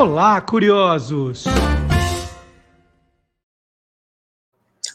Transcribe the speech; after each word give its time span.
Olá, 0.00 0.40
curiosos! 0.40 1.44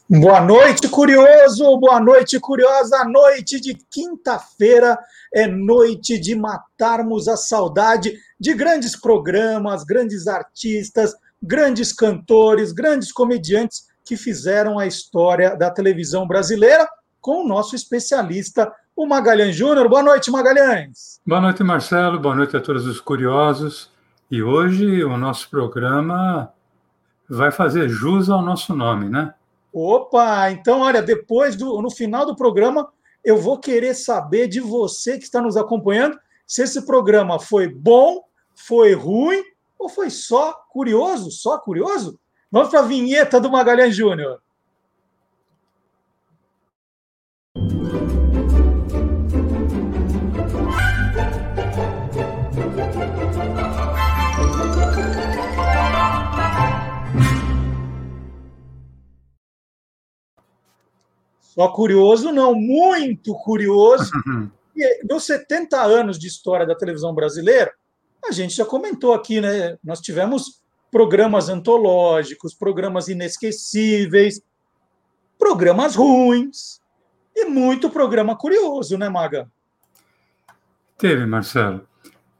Boa 0.09 0.41
noite, 0.41 0.87
curioso! 0.87 1.77
Boa 1.77 1.99
noite, 1.99 2.39
curiosa! 2.39 3.03
Noite 3.03 3.59
de 3.61 3.75
quinta-feira 3.75 4.97
é 5.31 5.45
noite 5.45 6.17
de 6.17 6.33
matarmos 6.33 7.27
a 7.27 7.37
saudade 7.37 8.17
de 8.39 8.55
grandes 8.55 8.99
programas, 8.99 9.83
grandes 9.83 10.25
artistas, 10.25 11.13
grandes 11.39 11.93
cantores, 11.93 12.71
grandes 12.71 13.11
comediantes 13.11 13.85
que 14.03 14.17
fizeram 14.17 14.79
a 14.79 14.87
história 14.87 15.55
da 15.55 15.69
televisão 15.69 16.25
brasileira 16.25 16.89
com 17.21 17.43
o 17.43 17.47
nosso 17.47 17.75
especialista, 17.75 18.73
o 18.95 19.05
Magalhães 19.05 19.55
Júnior. 19.55 19.87
Boa 19.87 20.01
noite, 20.01 20.31
Magalhães. 20.31 21.21
Boa 21.23 21.41
noite, 21.41 21.61
Marcelo. 21.63 22.19
Boa 22.19 22.33
noite 22.33 22.57
a 22.57 22.59
todos 22.59 22.87
os 22.87 22.99
curiosos. 22.99 23.93
E 24.29 24.41
hoje 24.41 25.03
o 25.03 25.17
nosso 25.17 25.49
programa 25.49 26.51
vai 27.29 27.51
fazer 27.51 27.89
jus 27.89 28.29
ao 28.29 28.41
nosso 28.41 28.75
nome, 28.75 29.09
né? 29.09 29.33
Opa! 29.71 30.49
Então, 30.51 30.81
olha, 30.81 31.01
depois 31.01 31.55
do 31.55 31.81
no 31.81 31.91
final 31.91 32.25
do 32.25 32.35
programa, 32.35 32.89
eu 33.23 33.37
vou 33.37 33.59
querer 33.59 33.93
saber 33.93 34.47
de 34.47 34.59
você 34.59 35.17
que 35.17 35.25
está 35.25 35.41
nos 35.41 35.57
acompanhando 35.57 36.17
se 36.47 36.61
esse 36.61 36.85
programa 36.85 37.39
foi 37.39 37.67
bom, 37.67 38.23
foi 38.55 38.93
ruim 38.93 39.43
ou 39.77 39.89
foi 39.89 40.09
só 40.09 40.53
curioso, 40.69 41.31
só 41.31 41.57
curioso? 41.57 42.19
Vamos 42.51 42.69
para 42.69 42.79
a 42.79 42.83
vinheta 42.83 43.39
do 43.39 43.51
Magalhães 43.51 43.95
Júnior. 43.95 44.41
Só 61.55 61.69
curioso, 61.69 62.33
não, 62.33 62.53
muito 62.53 63.33
curioso. 63.33 64.11
E 64.75 65.05
nos 65.09 65.23
70 65.23 65.81
anos 65.81 66.19
de 66.19 66.27
história 66.27 66.65
da 66.65 66.75
televisão 66.75 67.15
brasileira, 67.15 67.71
a 68.27 68.31
gente 68.31 68.53
já 68.53 68.65
comentou 68.65 69.13
aqui, 69.13 69.39
né? 69.39 69.77
Nós 69.81 70.01
tivemos 70.01 70.61
programas 70.91 71.47
antológicos, 71.47 72.53
programas 72.53 73.07
inesquecíveis, 73.07 74.41
programas 75.39 75.95
ruins 75.95 76.81
e 77.33 77.45
muito 77.45 77.89
programa 77.89 78.35
curioso, 78.35 78.97
né, 78.97 79.07
Maga? 79.07 79.49
Teve, 80.97 81.25
Marcelo. 81.25 81.87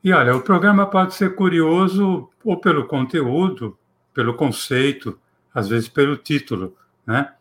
E 0.03 0.11
olha, 0.11 0.35
o 0.35 0.41
programa 0.41 0.85
pode 0.85 1.13
ser 1.13 1.35
curioso 1.35 2.29
ou 2.43 2.59
pelo 2.59 2.87
conteúdo, 2.87 3.77
pelo 4.13 4.35
conceito, 4.35 5.19
às 5.53 5.69
vezes 5.69 5.87
pelo 5.87 6.17
título, 6.17 6.75
né? 7.05 7.33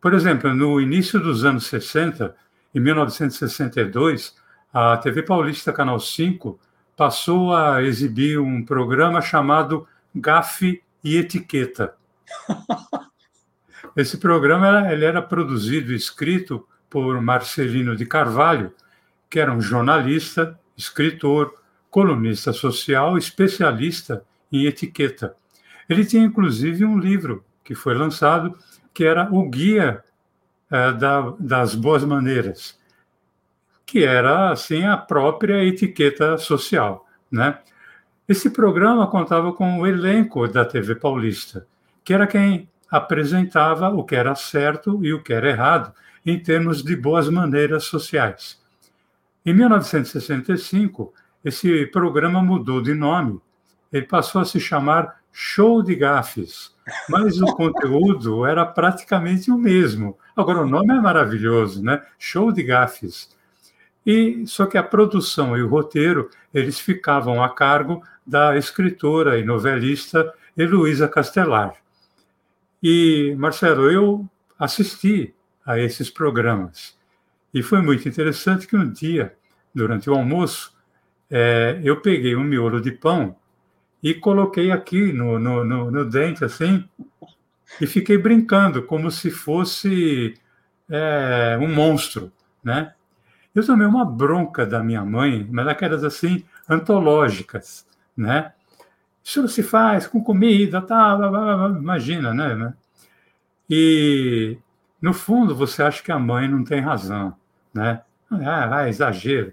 Por 0.00 0.14
exemplo, 0.14 0.54
no 0.54 0.80
início 0.80 1.18
dos 1.18 1.44
anos 1.44 1.66
60, 1.66 2.34
em 2.74 2.80
1962, 2.80 4.36
a 4.72 4.96
TV 4.96 5.22
Paulista 5.22 5.72
Canal 5.72 5.98
5 5.98 6.58
passou 6.96 7.54
a 7.54 7.82
exibir 7.82 8.38
um 8.38 8.64
programa 8.64 9.20
chamado 9.20 9.86
Gafe 10.14 10.82
e 11.02 11.16
Etiqueta. 11.16 11.94
Esse 13.96 14.18
programa 14.18 14.92
ele 14.92 15.04
era 15.04 15.20
produzido 15.20 15.92
e 15.92 15.96
escrito 15.96 16.66
por 16.88 17.20
Marcelino 17.20 17.96
de 17.96 18.06
Carvalho, 18.06 18.72
que 19.28 19.40
era 19.40 19.52
um 19.52 19.60
jornalista, 19.60 20.58
escritor, 20.76 21.54
colunista 21.90 22.52
social, 22.52 23.18
especialista 23.18 24.24
em 24.52 24.66
etiqueta. 24.66 25.34
Ele 25.88 26.04
tinha 26.04 26.24
inclusive 26.24 26.84
um 26.84 26.98
livro 26.98 27.44
que 27.64 27.74
foi 27.74 27.94
lançado 27.94 28.56
que 28.98 29.04
era 29.04 29.32
o 29.32 29.48
guia 29.48 30.02
é, 30.68 30.90
da, 30.90 31.32
das 31.38 31.72
boas 31.72 32.02
maneiras, 32.02 32.76
que 33.86 34.02
era 34.02 34.50
assim 34.50 34.86
a 34.86 34.96
própria 34.96 35.64
etiqueta 35.64 36.36
social, 36.36 37.06
né? 37.30 37.60
Esse 38.28 38.50
programa 38.50 39.06
contava 39.06 39.52
com 39.52 39.78
o 39.78 39.86
elenco 39.86 40.48
da 40.48 40.64
TV 40.64 40.96
Paulista, 40.96 41.64
que 42.02 42.12
era 42.12 42.26
quem 42.26 42.68
apresentava 42.90 43.88
o 43.88 44.02
que 44.02 44.16
era 44.16 44.34
certo 44.34 44.98
e 45.04 45.14
o 45.14 45.22
que 45.22 45.32
era 45.32 45.48
errado 45.48 45.94
em 46.26 46.36
termos 46.36 46.82
de 46.82 46.96
boas 46.96 47.28
maneiras 47.28 47.84
sociais. 47.84 48.60
Em 49.46 49.54
1965, 49.54 51.14
esse 51.44 51.86
programa 51.86 52.42
mudou 52.42 52.82
de 52.82 52.94
nome. 52.94 53.40
Ele 53.92 54.06
passou 54.06 54.40
a 54.40 54.44
se 54.44 54.58
chamar 54.58 55.20
Show 55.30 55.84
de 55.84 55.94
Gafes, 55.94 56.76
mas 57.08 57.40
o 57.40 57.46
conteúdo 57.46 58.44
era 58.44 58.64
praticamente 58.64 59.50
o 59.50 59.58
mesmo. 59.58 60.18
Agora, 60.36 60.60
o 60.60 60.66
nome 60.66 60.92
é 60.94 61.00
maravilhoso, 61.00 61.82
né? 61.82 62.02
Show 62.18 62.52
de 62.52 62.62
Gafes. 62.62 63.36
E 64.06 64.46
só 64.46 64.66
que 64.66 64.78
a 64.78 64.82
produção 64.82 65.56
e 65.56 65.62
o 65.62 65.68
roteiro 65.68 66.30
eles 66.52 66.78
ficavam 66.78 67.42
a 67.42 67.48
cargo 67.48 68.02
da 68.26 68.56
escritora 68.56 69.38
e 69.38 69.44
novelista 69.44 70.32
Heloísa 70.56 71.08
Castelar. 71.08 71.74
E 72.82 73.34
Marcelo, 73.36 73.90
eu 73.90 74.26
assisti 74.58 75.34
a 75.66 75.78
esses 75.78 76.08
programas 76.08 76.98
e 77.52 77.62
foi 77.62 77.80
muito 77.80 78.08
interessante 78.08 78.66
que 78.66 78.76
um 78.76 78.90
dia, 78.90 79.34
durante 79.74 80.08
o 80.08 80.14
almoço, 80.14 80.76
é, 81.30 81.80
eu 81.82 82.00
peguei 82.00 82.36
um 82.36 82.44
miolo 82.44 82.80
de 82.80 82.92
pão 82.92 83.36
e 84.02 84.14
coloquei 84.14 84.70
aqui 84.70 85.12
no, 85.12 85.38
no, 85.38 85.64
no, 85.64 85.90
no 85.90 86.04
dente, 86.04 86.44
assim, 86.44 86.88
e 87.80 87.86
fiquei 87.86 88.16
brincando, 88.16 88.82
como 88.82 89.10
se 89.10 89.30
fosse 89.30 90.34
é, 90.88 91.58
um 91.60 91.72
monstro, 91.72 92.32
né? 92.62 92.94
Eu 93.54 93.66
tomei 93.66 93.86
uma 93.86 94.04
bronca 94.04 94.64
da 94.64 94.82
minha 94.82 95.04
mãe, 95.04 95.46
mas 95.50 95.66
daquelas 95.66 96.04
assim, 96.04 96.44
antológicas, 96.68 97.86
né? 98.16 98.52
Isso 99.22 99.40
não 99.40 99.48
se 99.48 99.62
faz 99.62 100.06
com 100.06 100.22
comida, 100.22 100.80
tá, 100.80 101.18
imagina, 101.78 102.32
né? 102.32 102.72
E, 103.68 104.56
no 105.02 105.12
fundo, 105.12 105.54
você 105.54 105.82
acha 105.82 106.02
que 106.02 106.12
a 106.12 106.18
mãe 106.18 106.48
não 106.48 106.64
tem 106.64 106.80
razão, 106.80 107.36
né? 107.74 108.00
Ah, 108.30 108.78
ah 108.78 108.88
exagero. 108.88 109.52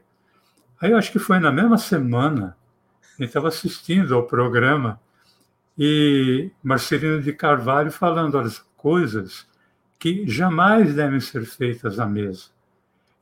Aí 0.81 0.91
eu 0.91 0.97
acho 0.97 1.11
que 1.11 1.19
foi 1.19 1.39
na 1.39 1.51
mesma 1.51 1.77
semana 1.77 2.55
estava 3.23 3.47
assistindo 3.47 4.13
ao 4.13 4.23
programa 4.23 4.99
e 5.77 6.51
Marcelino 6.61 7.21
de 7.21 7.31
Carvalho 7.33 7.91
falando 7.91 8.37
as 8.37 8.59
coisas 8.75 9.47
que 9.97 10.27
jamais 10.27 10.93
devem 10.93 11.19
ser 11.19 11.45
feitas 11.45 11.99
à 11.99 12.05
mesa. 12.05 12.45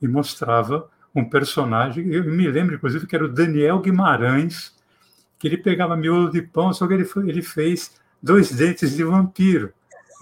E 0.02 0.08
mostrava 0.08 0.90
um 1.16 1.24
personagem, 1.24 2.08
eu 2.08 2.24
me 2.24 2.48
lembro 2.50 2.76
inclusive 2.76 3.06
que 3.06 3.16
era 3.16 3.26
o 3.26 3.32
Daniel 3.32 3.80
Guimarães, 3.80 4.76
que 5.38 5.48
ele 5.48 5.58
pegava 5.58 5.96
miolo 5.96 6.32
de 6.32 6.42
pão, 6.42 6.74
só 6.74 6.88
que 6.88 6.94
ele, 6.94 7.06
foi, 7.06 7.30
ele 7.30 7.42
fez 7.42 7.96
dois 8.22 8.52
dentes 8.52 8.96
de 8.96 9.04
vampiro. 9.04 9.72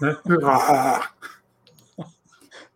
Né? 0.00 0.16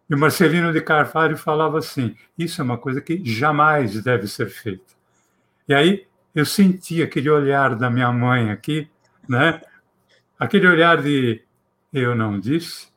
E 0.08 0.14
o 0.14 0.18
Marcelino 0.18 0.72
de 0.72 0.80
Carvalho 0.80 1.36
falava 1.36 1.78
assim: 1.78 2.16
isso 2.38 2.60
é 2.60 2.64
uma 2.64 2.78
coisa 2.78 3.00
que 3.00 3.20
jamais 3.24 4.00
deve 4.02 4.28
ser 4.28 4.48
feita. 4.48 4.94
E 5.68 5.74
aí 5.74 6.06
eu 6.36 6.44
senti 6.44 7.02
aquele 7.02 7.30
olhar 7.30 7.74
da 7.74 7.88
minha 7.88 8.12
mãe 8.12 8.50
aqui, 8.50 8.86
né? 9.26 9.58
Aquele 10.38 10.68
olhar 10.68 11.02
de 11.02 11.42
eu 11.90 12.14
não 12.14 12.38
disse, 12.38 12.88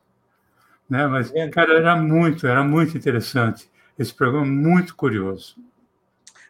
né? 0.88 1.06
Mas 1.06 1.32
cara, 1.50 1.78
era 1.78 1.96
muito, 1.96 2.46
era 2.46 2.62
muito 2.62 2.98
interessante. 2.98 3.66
Esse 3.98 4.12
programa 4.12 4.44
muito 4.44 4.94
curioso. 4.94 5.56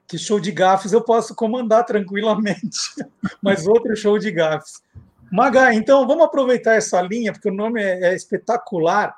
Que 0.05 0.19
show 0.19 0.41
de 0.41 0.51
gafes 0.51 0.93
eu 0.93 1.01
posso 1.01 1.33
comandar 1.33 1.87
tranquilamente, 1.87 2.93
mas 3.41 3.69
outro 3.69 3.95
show 3.97 4.19
de 4.19 4.33
gafes. 4.33 4.83
Maga, 5.31 5.72
então 5.72 6.04
vamos 6.09 6.25
aproveitar 6.25 6.75
essa 6.75 7.01
linha, 7.01 7.33
porque 7.33 7.48
o 7.48 7.54
nome 7.54 7.81
é, 7.81 8.10
é 8.10 8.16
espetacular. 8.16 9.15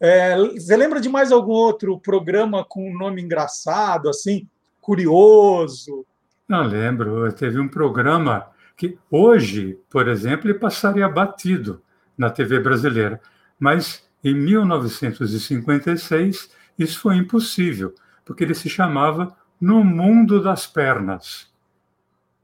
É, 0.00 0.34
você 0.38 0.74
lembra 0.74 0.98
de 0.98 1.10
mais 1.10 1.30
algum 1.30 1.52
outro 1.52 2.00
programa 2.00 2.64
com 2.64 2.90
um 2.90 2.96
nome 2.96 3.20
engraçado, 3.20 4.08
assim, 4.08 4.48
curioso, 4.80 6.06
não 6.50 6.64
lembro. 6.64 7.32
Teve 7.32 7.58
um 7.60 7.68
programa 7.68 8.48
que 8.76 8.98
hoje, 9.08 9.78
por 9.88 10.08
exemplo, 10.08 10.50
ele 10.50 10.58
passaria 10.58 11.08
batido 11.08 11.80
na 12.18 12.28
TV 12.28 12.58
brasileira, 12.58 13.20
mas 13.58 14.04
em 14.24 14.34
1956 14.34 16.50
isso 16.76 17.00
foi 17.00 17.14
impossível, 17.16 17.94
porque 18.24 18.42
ele 18.42 18.54
se 18.54 18.68
chamava 18.68 19.32
No 19.60 19.84
Mundo 19.84 20.42
das 20.42 20.66
Pernas, 20.66 21.48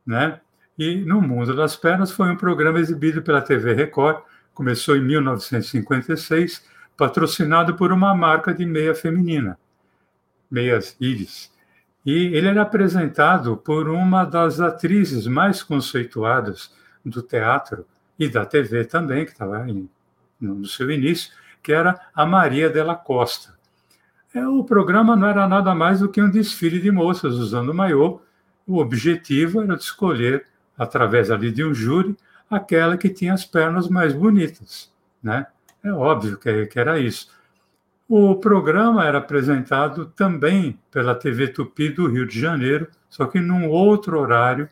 né? 0.06 0.40
E 0.78 1.04
No 1.04 1.20
Mundo 1.20 1.56
das 1.56 1.74
Pernas 1.74 2.12
foi 2.12 2.30
um 2.30 2.36
programa 2.36 2.78
exibido 2.78 3.22
pela 3.22 3.42
TV 3.42 3.72
Record, 3.72 4.22
começou 4.54 4.96
em 4.96 5.02
1956, 5.02 6.64
patrocinado 6.96 7.74
por 7.74 7.90
uma 7.92 8.14
marca 8.14 8.54
de 8.54 8.64
meia 8.64 8.94
feminina, 8.94 9.58
meias 10.50 10.96
Iris. 11.00 11.55
E 12.06 12.26
ele 12.36 12.46
era 12.46 12.62
apresentado 12.62 13.56
por 13.56 13.88
uma 13.88 14.24
das 14.24 14.60
atrizes 14.60 15.26
mais 15.26 15.60
conceituadas 15.60 16.72
do 17.04 17.20
teatro 17.20 17.84
e 18.16 18.28
da 18.28 18.46
TV 18.46 18.84
também, 18.84 19.24
que 19.24 19.32
estava 19.32 19.66
no 20.40 20.64
seu 20.66 20.88
início, 20.88 21.32
que 21.60 21.72
era 21.72 22.00
a 22.14 22.24
Maria 22.24 22.70
della 22.70 22.94
Costa. 22.94 23.56
É, 24.32 24.46
o 24.46 24.62
programa 24.62 25.16
não 25.16 25.26
era 25.26 25.48
nada 25.48 25.74
mais 25.74 25.98
do 25.98 26.08
que 26.08 26.22
um 26.22 26.30
desfile 26.30 26.80
de 26.80 26.92
moças 26.92 27.34
usando 27.34 27.74
maiô. 27.74 28.20
O 28.66 28.78
objetivo 28.78 29.62
era 29.62 29.76
de 29.76 29.82
escolher, 29.82 30.46
através 30.78 31.30
ali 31.30 31.50
de 31.50 31.64
um 31.64 31.74
júri, 31.74 32.16
aquela 32.48 32.96
que 32.96 33.08
tinha 33.08 33.34
as 33.34 33.44
pernas 33.44 33.88
mais 33.88 34.12
bonitas. 34.12 34.92
Né? 35.20 35.44
É 35.82 35.90
óbvio 35.90 36.38
que, 36.38 36.66
que 36.66 36.78
era 36.78 37.00
isso. 37.00 37.34
O 38.08 38.36
programa 38.36 39.04
era 39.04 39.18
apresentado 39.18 40.06
também 40.06 40.78
pela 40.92 41.14
TV 41.14 41.48
Tupi 41.48 41.88
do 41.88 42.06
Rio 42.06 42.24
de 42.24 42.38
Janeiro, 42.38 42.88
só 43.08 43.26
que 43.26 43.40
num 43.40 43.68
outro 43.68 44.20
horário 44.20 44.68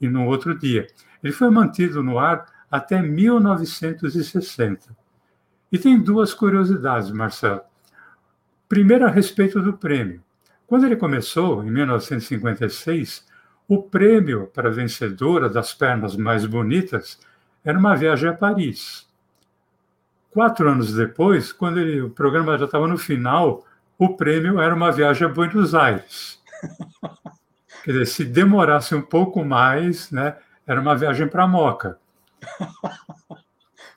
e 0.00 0.08
num 0.08 0.26
outro 0.26 0.58
dia. 0.58 0.86
Ele 1.22 1.32
foi 1.32 1.50
mantido 1.50 2.02
no 2.02 2.18
ar 2.18 2.46
até 2.70 3.02
1960. 3.02 4.96
E 5.70 5.78
tem 5.78 6.00
duas 6.00 6.32
curiosidades, 6.32 7.10
Marcelo. 7.10 7.60
Primeiro, 8.66 9.04
a 9.04 9.10
respeito 9.10 9.60
do 9.60 9.74
prêmio. 9.74 10.22
Quando 10.66 10.86
ele 10.86 10.96
começou, 10.96 11.62
em 11.62 11.70
1956, 11.70 13.26
o 13.68 13.82
prêmio 13.82 14.46
para 14.54 14.68
a 14.68 14.72
vencedora 14.72 15.50
das 15.50 15.74
pernas 15.74 16.16
mais 16.16 16.46
bonitas 16.46 17.20
era 17.62 17.78
uma 17.78 17.94
viagem 17.94 18.30
a 18.30 18.32
Paris. 18.32 19.09
Quatro 20.30 20.68
anos 20.68 20.94
depois, 20.94 21.52
quando 21.52 21.80
ele, 21.80 22.00
o 22.00 22.10
programa 22.10 22.56
já 22.56 22.64
estava 22.64 22.86
no 22.86 22.96
final, 22.96 23.64
o 23.98 24.16
prêmio 24.16 24.60
era 24.60 24.74
uma 24.74 24.92
viagem 24.92 25.26
a 25.26 25.30
Buenos 25.30 25.74
Aires. 25.74 26.40
Quer 27.84 27.92
dizer, 27.92 28.06
se 28.06 28.24
demorasse 28.24 28.94
um 28.94 29.02
pouco 29.02 29.44
mais, 29.44 30.10
né, 30.10 30.36
era 30.66 30.80
uma 30.80 30.94
viagem 30.94 31.26
para 31.26 31.48
Moca. 31.48 31.98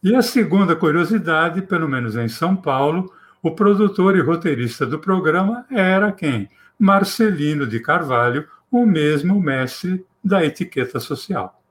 E 0.01 0.15
a 0.15 0.21
segunda 0.21 0.75
curiosidade, 0.75 1.61
pelo 1.61 1.87
menos 1.87 2.15
em 2.15 2.27
São 2.27 2.55
Paulo, 2.55 3.13
o 3.41 3.51
produtor 3.51 4.17
e 4.17 4.21
roteirista 4.21 4.85
do 4.85 4.99
programa 4.99 5.65
era 5.69 6.11
quem? 6.11 6.49
Marcelino 6.79 7.67
de 7.67 7.79
Carvalho, 7.79 8.47
o 8.71 8.85
mesmo 8.85 9.39
mestre 9.39 10.05
da 10.23 10.43
etiqueta 10.43 10.99
social. 10.99 11.61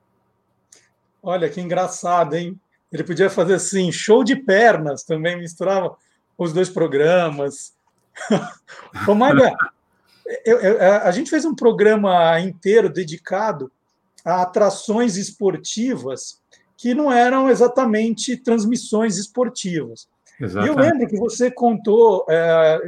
Olha 1.21 1.49
que 1.49 1.59
engraçado, 1.59 2.35
hein? 2.35 2.59
Ele 2.93 3.03
podia 3.03 3.29
fazer 3.29 3.55
assim, 3.55 3.91
show 3.91 4.23
de 4.23 4.35
pernas 4.35 5.03
também, 5.03 5.35
misturava 5.35 5.95
os 6.37 6.53
dois 6.53 6.69
programas. 6.69 7.73
Ô, 9.07 9.15
Maga, 9.15 9.51
eu, 10.45 10.59
eu, 10.59 10.81
a 11.01 11.11
gente 11.11 11.29
fez 11.29 11.43
um 11.43 11.55
programa 11.55 12.39
inteiro 12.39 12.87
dedicado 12.87 13.71
a 14.23 14.43
atrações 14.43 15.17
esportivas 15.17 16.39
que 16.77 16.93
não 16.93 17.11
eram 17.11 17.49
exatamente 17.49 18.37
transmissões 18.37 19.17
esportivas. 19.17 20.07
Exatamente. 20.39 20.69
E 20.69 20.69
eu 20.69 20.79
lembro 20.79 21.07
que 21.07 21.17
você 21.17 21.49
contou 21.49 22.25
é, 22.29 22.79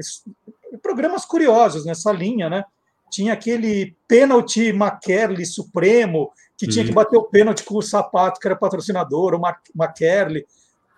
programas 0.83 1.25
curiosos 1.25 1.83
nessa 1.83 2.11
linha, 2.11 2.49
né? 2.49 2.63
Tinha 3.09 3.33
aquele 3.33 3.95
pênalti 4.07 4.69
McKerley 4.69 5.45
Supremo, 5.45 6.31
que 6.57 6.67
tinha 6.67 6.85
que 6.85 6.91
bater 6.91 7.17
o 7.17 7.23
pênalti 7.23 7.63
com 7.63 7.77
o 7.77 7.81
sapato, 7.81 8.39
que 8.39 8.47
era 8.47 8.55
patrocinador, 8.55 9.33
o 9.33 9.41
McKerley. 9.75 10.45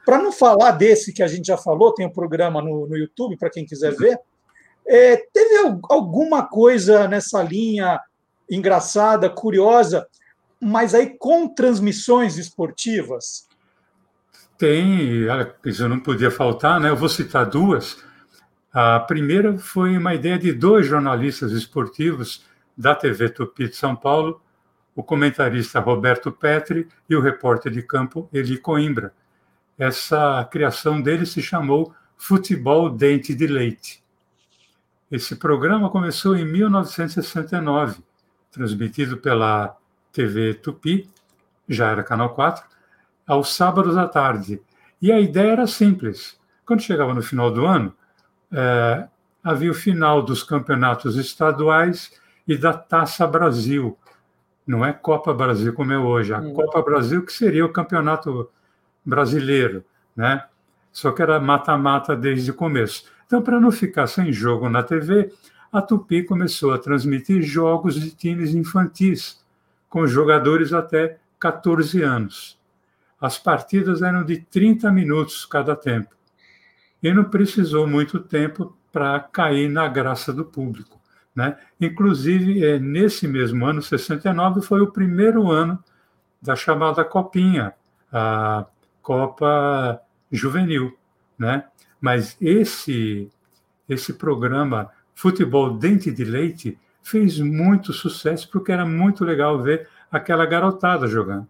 Para 0.06 0.19
não 0.19 0.31
falar 0.31 0.71
desse 0.71 1.12
que 1.12 1.24
a 1.24 1.27
gente 1.27 1.48
já 1.48 1.57
falou, 1.57 1.94
tem 1.94 2.06
um 2.06 2.12
programa 2.12 2.62
no, 2.62 2.88
no 2.88 2.95
YouTube 2.95 3.38
para 3.38 3.50
quem 3.50 3.65
quiser 3.65 3.95
ver. 3.95 4.19
É, 4.86 5.18
teve 5.33 5.80
alguma 5.89 6.48
coisa 6.48 7.07
nessa 7.07 7.44
linha 7.44 8.00
engraçada, 8.50 9.30
curiosa, 9.30 10.07
mas 10.62 10.95
aí 10.95 11.18
com 11.18 11.48
transmissões 11.48 12.38
esportivas? 12.38 13.48
Tem, 14.57 15.27
isso 15.65 15.88
não 15.88 16.00
podia 16.00 16.31
faltar, 16.31 16.80
né? 16.80 16.89
Eu 16.89 16.95
vou 16.95 17.09
citar 17.09 17.45
duas. 17.45 17.98
A 18.74 19.00
primeira 19.00 19.57
foi 19.57 19.98
uma 19.98 20.15
ideia 20.15 20.38
de 20.38 20.51
dois 20.54 20.86
jornalistas 20.86 21.51
esportivos 21.51 22.45
da 22.77 22.95
TV 22.95 23.30
Tupi 23.30 23.69
de 23.69 23.75
São 23.75 23.95
Paulo, 23.95 24.42
o 24.98 25.04
comentarista 25.04 25.80
Roberto 25.80 26.32
Petri 26.32 26.88
e 27.08 27.16
o 27.16 27.22
repórter 27.22 27.72
de 27.72 27.84
campo 27.84 28.28
Eli 28.34 28.58
Coimbra. 28.58 29.14
Essa 29.78 30.44
criação 30.50 31.00
dele 31.00 31.24
se 31.24 31.40
chamou 31.40 31.94
Futebol 32.18 32.90
Dente 32.90 33.36
de 33.36 33.46
Leite. 33.46 34.04
Esse 35.12 35.36
programa 35.36 35.92
começou 35.92 36.36
em 36.36 36.44
1969, 36.44 38.02
transmitido 38.52 39.18
pela 39.18 39.78
TV 40.12 40.56
Tupi, 40.56 41.08
já 41.70 41.92
era 41.92 42.04
Canal 42.04 42.32
4, 42.32 42.66
aos 43.28 43.54
sábados 43.54 43.96
à 43.96 44.08
tarde. 44.08 44.60
E 45.00 45.12
a 45.12 45.20
ideia 45.20 45.52
era 45.52 45.68
simples. 45.68 46.40
Quando 46.66 46.82
chegava 46.82 47.14
no 47.14 47.22
final 47.22 47.52
do 47.52 47.68
ano, 47.68 47.94
é, 48.52 49.08
havia 49.44 49.70
o 49.70 49.76
final 49.76 50.24
dos 50.24 50.42
campeonatos 50.42 51.18
estaduais 51.18 52.12
e 52.48 52.58
da 52.58 52.74
Taça 52.74 53.28
Brasil, 53.28 53.96
não 54.68 54.86
é 54.86 54.92
Copa 54.92 55.34
Brasil 55.34 55.74
como 55.74 55.94
é 55.94 55.98
hoje, 55.98 56.34
a 56.34 56.40
hum. 56.40 56.54
Copa 56.54 56.81
Brasil 56.81 57.25
que 57.25 57.31
seria 57.31 57.66
o 57.66 57.72
campeonato 57.72 58.50
brasileiro, 59.04 59.84
né? 60.16 60.44
Só 60.92 61.12
que 61.12 61.22
era 61.22 61.40
mata-mata 61.40 62.16
desde 62.16 62.52
o 62.52 62.54
começo. 62.54 63.06
Então, 63.25 63.42
para 63.42 63.60
não 63.60 63.72
ficar 63.72 64.08
sem 64.08 64.34
jogo 64.34 64.69
na 64.69 64.84
TV, 64.84 65.31
a 65.72 65.81
Tupi 65.81 66.24
começou 66.24 66.74
a 66.74 66.78
transmitir 66.78 67.42
jogos 67.42 67.96
de 67.96 68.12
times 68.12 68.54
infantis, 68.54 69.44
com 69.90 70.06
jogadores 70.06 70.74
até 70.74 71.18
14 71.40 72.02
anos. 72.02 72.60
As 73.19 73.38
partidas 73.38 74.02
eram 74.02 74.24
de 74.24 74.38
30 74.38 74.92
minutos 74.92 75.46
cada 75.46 75.75
tempo. 75.75 76.16
E 77.02 77.14
não 77.14 77.25
precisou 77.25 77.88
muito 77.88 78.19
tempo 78.19 78.75
para 78.92 79.19
cair 79.19 79.69
na 79.69 79.88
graça 79.88 80.34
do 80.34 80.44
público. 80.44 80.97
Né? 81.38 81.56
Inclusive, 81.80 82.66
é, 82.66 82.80
nesse 82.80 83.28
mesmo 83.28 83.63
ano, 83.63 83.80
69, 83.80 84.60
foi 84.60 84.81
o 84.81 84.92
primeiro 84.92 85.51
ano 85.51 85.78
da 86.42 86.56
chamada 86.56 87.06
Copinha, 87.06 87.75
a 88.12 88.66
Copa 89.04 90.01
Juvenil. 90.31 90.98
Né? 91.38 91.63
Mas 92.01 92.36
esse, 92.42 93.30
esse 93.88 94.13
programa 94.13 94.89
Futebol 95.13 95.78
Dente 95.78 96.12
de 96.12 96.25
Leite 96.25 96.75
fez 97.04 97.40
muito 97.40 97.94
sucesso, 97.94 98.50
porque 98.51 98.72
era 98.72 98.83
muito 98.83 99.24
legal 99.24 99.62
ver 99.62 99.88
aquela 100.12 100.44
garotada 100.44 101.06
jogando. 101.06 101.47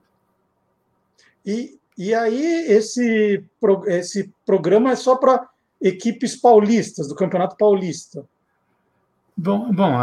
E, 1.45 1.79
e 1.97 2.13
aí, 2.13 2.43
esse, 2.67 3.41
esse 3.85 4.33
programa 4.45 4.91
é 4.91 4.95
só 4.97 5.15
para 5.15 5.50
equipes 5.79 6.35
paulistas, 6.35 7.07
do 7.07 7.15
Campeonato 7.15 7.55
Paulista. 7.55 8.27
Bom, 9.39 9.72
bom 9.72 9.96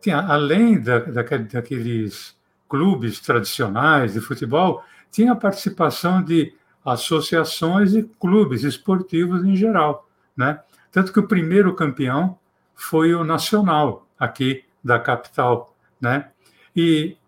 tinha, 0.00 0.20
além 0.20 0.80
da, 0.80 1.00
daqueles 1.00 2.34
clubes 2.66 3.20
tradicionais 3.20 4.14
de 4.14 4.20
futebol, 4.20 4.82
tinha 5.10 5.32
a 5.32 5.36
participação 5.36 6.22
de 6.22 6.54
associações 6.82 7.92
e 7.94 8.02
clubes 8.18 8.64
esportivos 8.64 9.44
em 9.44 9.54
geral. 9.54 10.08
Né? 10.34 10.58
Tanto 10.90 11.12
que 11.12 11.20
o 11.20 11.28
primeiro 11.28 11.74
campeão 11.74 12.38
foi 12.74 13.14
o 13.14 13.22
Nacional, 13.22 14.06
aqui 14.18 14.64
da 14.82 14.98
capital. 14.98 15.76
Né? 16.00 16.30
E 16.74 17.18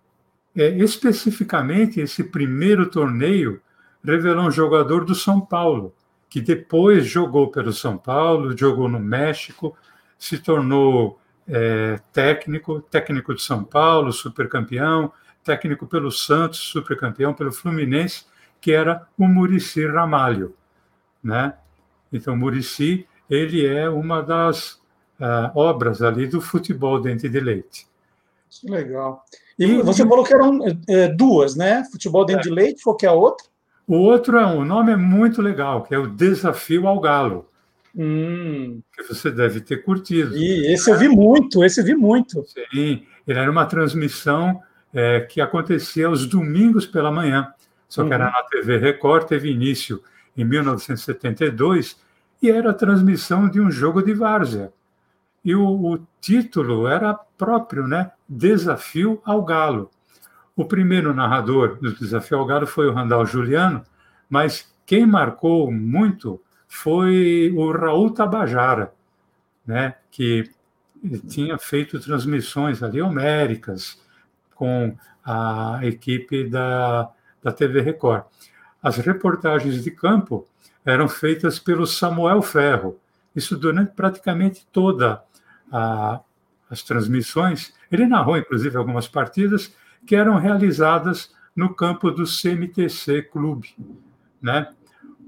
é, 0.56 0.68
especificamente 0.78 2.00
esse 2.00 2.24
primeiro 2.24 2.88
torneio 2.88 3.60
revelou 4.02 4.46
um 4.46 4.50
jogador 4.50 5.04
do 5.04 5.14
São 5.14 5.38
Paulo, 5.38 5.94
que 6.30 6.40
depois 6.40 7.06
jogou 7.06 7.50
pelo 7.50 7.74
São 7.74 7.98
Paulo, 7.98 8.56
jogou 8.56 8.88
no 8.88 8.98
México, 8.98 9.76
se 10.18 10.38
tornou 10.38 11.20
é, 11.48 12.00
técnico, 12.12 12.80
técnico 12.82 13.34
de 13.34 13.42
São 13.42 13.64
Paulo, 13.64 14.12
supercampeão, 14.12 15.12
técnico 15.44 15.86
pelo 15.86 16.10
Santos, 16.10 16.60
supercampeão 16.60 17.34
pelo 17.34 17.52
Fluminense, 17.52 18.24
que 18.60 18.72
era 18.72 19.06
o 19.18 19.26
Murici 19.26 19.86
Ramalho, 19.86 20.54
né? 21.22 21.54
Então, 22.12 22.36
Murici, 22.36 23.06
ele 23.28 23.66
é 23.66 23.88
uma 23.88 24.22
das 24.22 24.74
uh, 25.18 25.50
obras 25.54 26.02
ali 26.02 26.26
do 26.26 26.40
futebol 26.40 27.00
dente 27.00 27.28
de 27.28 27.40
leite. 27.40 27.86
Legal. 28.64 29.24
E, 29.58 29.78
você 29.82 30.06
falou 30.06 30.24
que 30.24 30.34
eram 30.34 30.60
é, 30.88 31.08
duas, 31.08 31.56
né? 31.56 31.84
Futebol 31.90 32.24
dente 32.24 32.40
é. 32.40 32.42
de 32.42 32.50
leite, 32.50 32.82
qual 32.82 32.96
que 32.96 33.06
é 33.06 33.08
a 33.08 33.12
outra? 33.12 33.46
O 33.86 33.96
outro 33.96 34.38
é 34.38 34.46
um 34.46 34.64
nome 34.64 34.92
é 34.92 34.96
muito 34.96 35.42
legal, 35.42 35.82
que 35.82 35.94
é 35.94 35.98
o 35.98 36.06
Desafio 36.06 36.86
ao 36.86 37.00
Galo. 37.00 37.48
Hum. 37.96 38.80
Que 38.94 39.02
você 39.02 39.30
deve 39.30 39.60
ter 39.60 39.84
curtido. 39.84 40.36
E 40.36 40.72
esse 40.72 40.90
eu 40.90 40.98
vi 40.98 41.08
muito, 41.08 41.62
esse 41.62 41.80
eu 41.80 41.84
vi 41.84 41.94
muito. 41.94 42.44
Sim, 42.46 43.06
ele 43.26 43.38
era 43.38 43.50
uma 43.50 43.66
transmissão 43.66 44.62
é, 44.92 45.20
que 45.20 45.40
acontecia 45.40 46.06
aos 46.06 46.26
domingos 46.26 46.86
pela 46.86 47.10
manhã. 47.10 47.52
Só 47.88 48.02
que 48.02 48.08
uhum. 48.08 48.14
era 48.14 48.30
na 48.30 48.42
TV 48.44 48.78
Record, 48.78 49.26
teve 49.26 49.50
início 49.50 50.02
em 50.36 50.44
1972 50.44 52.00
e 52.40 52.50
era 52.50 52.70
a 52.70 52.74
transmissão 52.74 53.48
de 53.48 53.60
um 53.60 53.70
jogo 53.70 54.02
de 54.02 54.14
várzea. 54.14 54.72
E 55.44 55.54
o, 55.54 55.64
o 55.64 56.06
título 56.20 56.86
era 56.86 57.14
próprio, 57.36 57.86
né? 57.86 58.12
Desafio 58.28 59.20
ao 59.24 59.42
Galo. 59.42 59.90
O 60.56 60.64
primeiro 60.64 61.12
narrador 61.14 61.78
do 61.80 61.94
Desafio 61.94 62.38
ao 62.38 62.46
Galo 62.46 62.66
foi 62.66 62.86
o 62.86 62.92
Randall 62.92 63.26
Juliano, 63.26 63.82
mas 64.28 64.72
quem 64.86 65.06
marcou 65.06 65.70
muito 65.70 66.40
foi 66.74 67.52
o 67.54 67.70
Raul 67.70 68.10
Tabajara, 68.12 68.94
né, 69.64 69.94
que 70.10 70.50
tinha 71.28 71.58
feito 71.58 72.00
transmissões 72.00 72.82
ali 72.82 73.02
homéricas 73.02 74.00
com 74.54 74.96
a 75.22 75.80
equipe 75.82 76.48
da, 76.48 77.10
da 77.42 77.52
TV 77.52 77.82
Record. 77.82 78.24
As 78.82 78.96
reportagens 78.96 79.84
de 79.84 79.90
campo 79.90 80.48
eram 80.82 81.10
feitas 81.10 81.58
pelo 81.58 81.86
Samuel 81.86 82.40
Ferro, 82.40 82.98
isso 83.36 83.54
durante 83.54 83.92
praticamente 83.92 84.66
toda 84.72 85.22
a, 85.70 86.20
as 86.70 86.82
transmissões. 86.82 87.74
Ele 87.92 88.06
narrou, 88.06 88.38
inclusive, 88.38 88.78
algumas 88.78 89.06
partidas 89.06 89.76
que 90.06 90.16
eram 90.16 90.38
realizadas 90.38 91.34
no 91.54 91.74
campo 91.74 92.10
do 92.10 92.24
CMTC 92.24 93.24
Clube. 93.24 93.76
Né? 94.40 94.72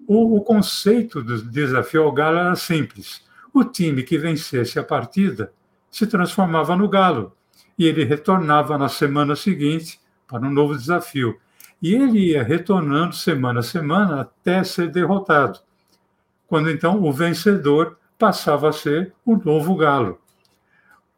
O, 0.06 0.36
o 0.36 0.42
conceito 0.42 1.22
do 1.22 1.42
desafio 1.42 2.02
ao 2.02 2.12
Galo 2.12 2.38
era 2.38 2.56
simples. 2.56 3.22
O 3.52 3.64
time 3.64 4.02
que 4.02 4.18
vencesse 4.18 4.78
a 4.78 4.84
partida 4.84 5.52
se 5.90 6.06
transformava 6.06 6.74
no 6.74 6.88
Galo 6.88 7.32
e 7.78 7.86
ele 7.86 8.04
retornava 8.04 8.76
na 8.76 8.88
semana 8.88 9.36
seguinte 9.36 10.00
para 10.26 10.46
um 10.46 10.50
novo 10.50 10.76
desafio. 10.76 11.38
E 11.80 11.94
ele 11.94 12.30
ia 12.30 12.42
retornando 12.42 13.14
semana 13.14 13.60
a 13.60 13.62
semana 13.62 14.22
até 14.22 14.64
ser 14.64 14.90
derrotado, 14.90 15.60
quando 16.46 16.70
então 16.70 17.02
o 17.02 17.12
vencedor 17.12 17.98
passava 18.18 18.68
a 18.68 18.72
ser 18.72 19.12
o 19.24 19.36
novo 19.36 19.76
Galo. 19.76 20.18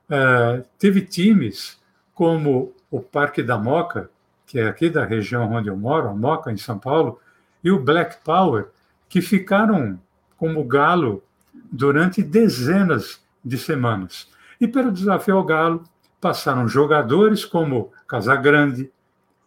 É, 0.09 0.65
teve 0.79 1.03
times 1.03 1.81
como 2.15 2.75
o 2.91 3.01
Parque 3.01 3.43
da 3.43 3.59
Moca, 3.59 4.11
que 4.47 4.59
é 4.59 4.69
aqui 4.69 4.89
da 4.89 5.05
região 5.05 5.51
onde 5.53 5.69
eu 5.69 5.77
moro, 5.77 6.09
a 6.09 6.15
Moca, 6.15 6.53
em 6.53 6.57
São 6.57 6.79
Paulo, 6.79 7.21
e 7.63 7.71
o 7.71 7.83
Black 7.83 8.19
Power, 8.25 8.69
que 9.09 9.21
ficaram 9.21 10.01
como 10.37 10.65
galo 10.65 11.23
durante 11.71 12.23
dezenas 12.23 13.23
de 13.45 13.59
semanas. 13.59 14.29
E 14.61 14.67
pelo 14.67 14.93
desafio 14.93 15.37
ao 15.37 15.45
galo, 15.45 15.85
passaram 16.21 16.69
jogadores 16.69 17.45
como 17.45 17.93
Casagrande, 18.09 18.91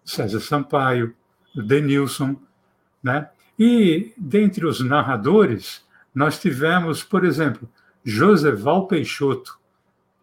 César 0.05 0.39
Sampaio, 0.39 1.13
Denilson, 1.55 2.35
né? 3.03 3.29
E 3.57 4.13
dentre 4.17 4.65
os 4.65 4.79
narradores, 4.79 5.85
nós 6.13 6.39
tivemos, 6.39 7.03
por 7.03 7.25
exemplo, 7.25 7.69
Joseval 8.03 8.87
Peixoto, 8.87 9.59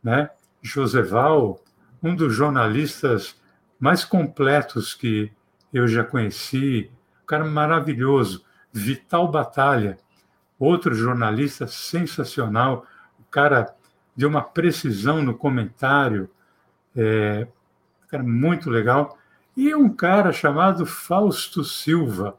né? 0.03 0.31
Joseval, 0.63 1.61
um 2.03 2.15
dos 2.15 2.35
jornalistas 2.35 3.37
mais 3.79 4.05
completos 4.05 4.95
que 4.95 5.31
eu 5.73 5.87
já 5.87 6.03
conheci, 6.03 6.91
um 7.23 7.27
cara 7.27 7.45
maravilhoso, 7.45 8.46
Vital 8.77 9.27
Batalha, 9.29 9.97
outro 10.59 10.95
jornalista 10.95 11.67
sensacional, 11.67 12.85
o 13.19 13.25
cara 13.31 13.75
de 14.15 14.27
uma 14.27 14.43
precisão 14.43 15.23
no 15.23 15.35
comentário, 15.35 16.29
é, 16.95 17.47
um 18.05 18.09
cara 18.09 18.23
muito 18.23 18.69
legal, 18.69 19.19
e 19.57 19.75
um 19.75 19.89
cara 19.89 20.33
chamado 20.33 20.85
Fausto 20.85 21.65
Silva. 21.65 22.37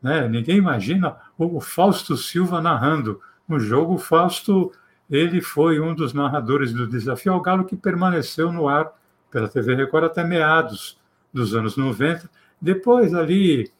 Né? 0.00 0.28
Ninguém 0.28 0.58
imagina 0.58 1.16
o 1.36 1.60
Fausto 1.60 2.16
Silva 2.16 2.60
narrando 2.60 3.20
um 3.48 3.58
jogo. 3.58 3.94
O 3.94 3.98
Fausto 3.98 4.72
ele 5.10 5.40
foi 5.40 5.80
um 5.80 5.94
dos 5.94 6.12
narradores 6.12 6.72
do 6.72 6.86
Desafio 6.86 7.32
ao 7.32 7.40
Galo 7.40 7.64
que 7.64 7.76
permaneceu 7.76 8.52
no 8.52 8.68
ar 8.68 8.92
pela 9.30 9.48
TV 9.48 9.74
Record 9.74 10.04
até 10.04 10.22
meados 10.22 10.98
dos 11.32 11.54
anos 11.54 11.76
90. 11.76 12.30
Depois, 12.60 13.12
ali, 13.12 13.70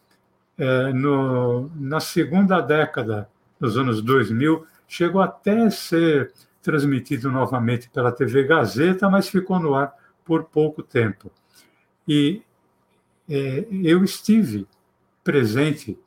é, 0.59 0.93
no, 0.93 1.71
na 1.75 2.01
segunda 2.01 2.61
década 2.61 3.29
dos 3.59 3.77
anos 3.77 4.03
2000, 4.03 4.67
chegou 4.87 5.21
até 5.21 5.63
a 5.63 5.71
ser 5.71 6.33
transmitido 6.63 7.31
novamente 7.31 7.91
pela 7.91 8.13
TV 8.13 8.45
Gazeta, 8.45 9.09
mas 9.09 9.29
ficou 9.29 9.59
no 9.59 9.75
ar 9.75 9.93
por 10.25 10.45
pouco 10.45 10.83
tempo. 10.83 11.31
E 12.07 12.43
é, 13.29 13.67
eu 13.71 14.05
estive 14.05 14.67
presente 15.23 15.99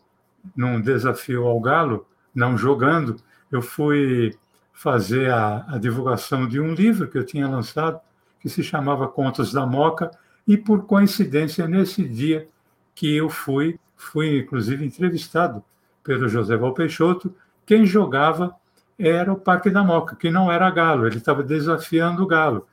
num 0.55 0.79
desafio 0.79 1.45
ao 1.45 1.59
Galo, 1.59 2.07
não 2.33 2.57
jogando, 2.57 3.17
eu 3.51 3.61
fui 3.61 4.35
fazer 4.71 5.31
a, 5.31 5.65
a, 5.67 5.77
divulgação 5.77 6.47
de 6.47 6.59
um 6.59 6.73
livro 6.73 7.07
que 7.07 7.17
eu 7.17 7.25
tinha 7.25 7.47
lançado, 7.47 7.99
que 8.39 8.47
se 8.47 8.63
chamava 8.63 9.07
Contos 9.07 9.51
da 9.51 9.65
Moca, 9.65 10.11
e 10.47 10.55
por 10.55 10.85
coincidência, 10.85 11.67
nesse 11.67 12.07
dia 12.07 12.47
que 12.93 13.15
eu 13.15 13.29
fui, 13.29 13.79
fui 13.97 14.39
inclusive 14.39 14.85
entrevistado 14.85 15.63
pelo 16.03 16.29
José 16.29 16.55
Val 16.55 16.73
Peixoto, 16.73 17.35
quem 17.65 17.85
jogava 17.85 18.55
era 18.97 19.31
o 19.33 19.39
Parque 19.39 19.69
da 19.69 19.83
Moca, 19.83 20.15
que 20.15 20.31
não 20.31 20.49
era 20.51 20.71
Galo, 20.71 21.05
ele 21.05 21.17
estava 21.17 21.43
desafiando 21.43 22.23
o 22.23 22.27
Galo. 22.27 22.65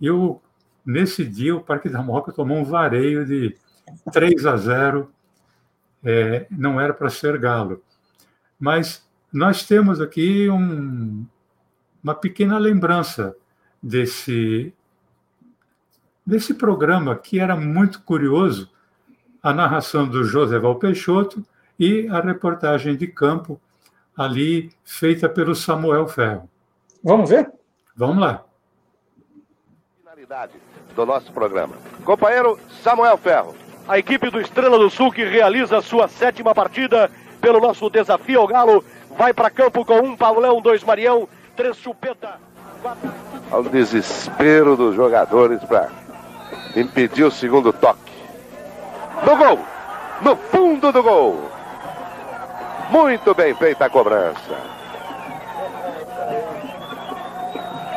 E 0.00 0.08
nesse 0.84 1.24
dia, 1.24 1.56
o 1.56 1.62
Parque 1.62 1.88
da 1.88 2.02
Moca 2.02 2.30
tomou 2.30 2.58
um 2.58 2.64
vareio 2.64 3.24
de 3.24 3.56
3 4.12 4.44
a 4.46 4.56
0, 4.56 5.10
é, 6.04 6.46
não 6.50 6.80
era 6.80 6.92
para 6.92 7.08
ser 7.08 7.38
Galo. 7.38 7.82
Mas 8.60 9.08
nós 9.32 9.66
temos 9.66 10.00
aqui 10.00 10.48
um, 10.48 11.26
uma 12.02 12.14
pequena 12.14 12.58
lembrança 12.58 13.34
desse, 13.82 14.72
desse 16.24 16.54
programa 16.54 17.16
que 17.16 17.40
era 17.40 17.56
muito 17.56 18.02
curioso, 18.02 18.70
a 19.44 19.52
narração 19.52 20.08
do 20.08 20.24
José 20.24 20.58
Val 20.58 20.76
Peixoto 20.76 21.44
e 21.78 22.08
a 22.08 22.18
reportagem 22.20 22.96
de 22.96 23.06
campo 23.06 23.60
ali 24.16 24.72
feita 24.82 25.28
pelo 25.28 25.54
Samuel 25.54 26.08
Ferro. 26.08 26.48
Vamos 27.02 27.28
ver? 27.28 27.52
Vamos 27.94 28.16
lá. 28.18 28.42
Finalidade 29.98 30.54
do 30.96 31.04
nosso 31.04 31.30
programa. 31.30 31.74
Companheiro 32.06 32.58
Samuel 32.82 33.18
Ferro. 33.18 33.54
A 33.86 33.98
equipe 33.98 34.30
do 34.30 34.40
Estrela 34.40 34.78
do 34.78 34.88
Sul 34.88 35.12
que 35.12 35.26
realiza 35.26 35.82
sua 35.82 36.08
sétima 36.08 36.54
partida 36.54 37.10
pelo 37.38 37.60
nosso 37.60 37.90
desafio 37.90 38.40
ao 38.40 38.46
Galo 38.46 38.82
vai 39.18 39.34
para 39.34 39.50
campo 39.50 39.84
com 39.84 39.98
um 39.98 40.16
Paulão, 40.16 40.62
dois 40.62 40.82
Marião, 40.82 41.28
três 41.54 41.76
chupeta. 41.76 42.40
Quatro... 42.80 43.12
Ao 43.50 43.62
desespero 43.62 44.74
dos 44.74 44.96
jogadores 44.96 45.62
para 45.64 45.90
impedir 46.74 47.24
o 47.24 47.30
segundo 47.30 47.74
toque. 47.74 48.13
No 49.22 49.36
gol! 49.36 49.58
No 50.22 50.36
fundo 50.36 50.92
do 50.92 51.02
gol! 51.02 51.50
Muito 52.90 53.34
bem 53.34 53.54
feita 53.54 53.86
a 53.86 53.90
cobrança. 53.90 54.74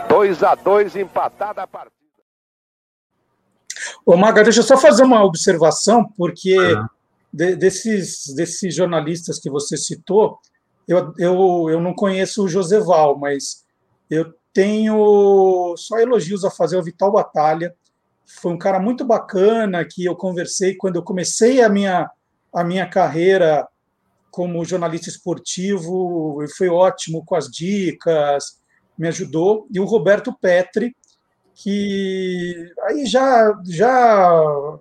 2 0.08 0.44
a 0.44 0.56
2 0.56 0.96
empatada 0.96 1.64
a 1.64 1.68
partida. 1.68 1.96
Ô, 4.06 4.16
Maga, 4.16 4.44
deixa 4.44 4.60
eu 4.60 4.64
só 4.64 4.78
fazer 4.78 5.04
uma 5.04 5.24
observação, 5.24 6.06
porque 6.18 6.58
uhum. 6.58 6.88
de, 7.32 7.56
desses, 7.56 8.34
desses 8.36 8.74
jornalistas 8.74 9.40
que 9.40 9.50
você 9.50 9.78
citou, 9.78 10.40
eu, 10.88 11.14
eu, 11.18 11.70
eu 11.70 11.82
não 11.82 11.94
conheço 11.94 12.44
o 12.44 12.48
Joseval, 12.48 13.18
mas 13.18 13.66
eu 14.10 14.34
tenho 14.54 15.76
só 15.78 16.00
elogios 16.00 16.46
a 16.46 16.50
fazer 16.50 16.78
ao 16.78 16.84
Vital 16.84 17.12
Batalha. 17.12 17.76
Foi 18.28 18.52
um 18.52 18.58
cara 18.58 18.80
muito 18.80 19.06
bacana 19.06 19.86
que 19.86 20.04
eu 20.04 20.16
conversei 20.16 20.76
quando 20.76 20.98
eu 20.98 21.04
comecei 21.04 21.62
a 21.62 21.70
minha, 21.70 22.10
a 22.54 22.64
minha 22.64 22.86
carreira 22.86 23.68
como 24.30 24.64
jornalista 24.66 25.10
esportivo, 25.10 26.44
ele 26.44 26.52
foi 26.52 26.70
ótimo 26.70 27.26
com 27.26 27.36
as 27.36 27.50
dicas, 27.50 28.62
me 28.96 29.08
ajudou. 29.08 29.66
E 29.72 29.80
o 29.80 29.86
Roberto 29.86 30.32
Petri, 30.40 30.96
que 31.56 32.72
aí 32.84 33.06
já 33.06 33.60
já 33.66 34.80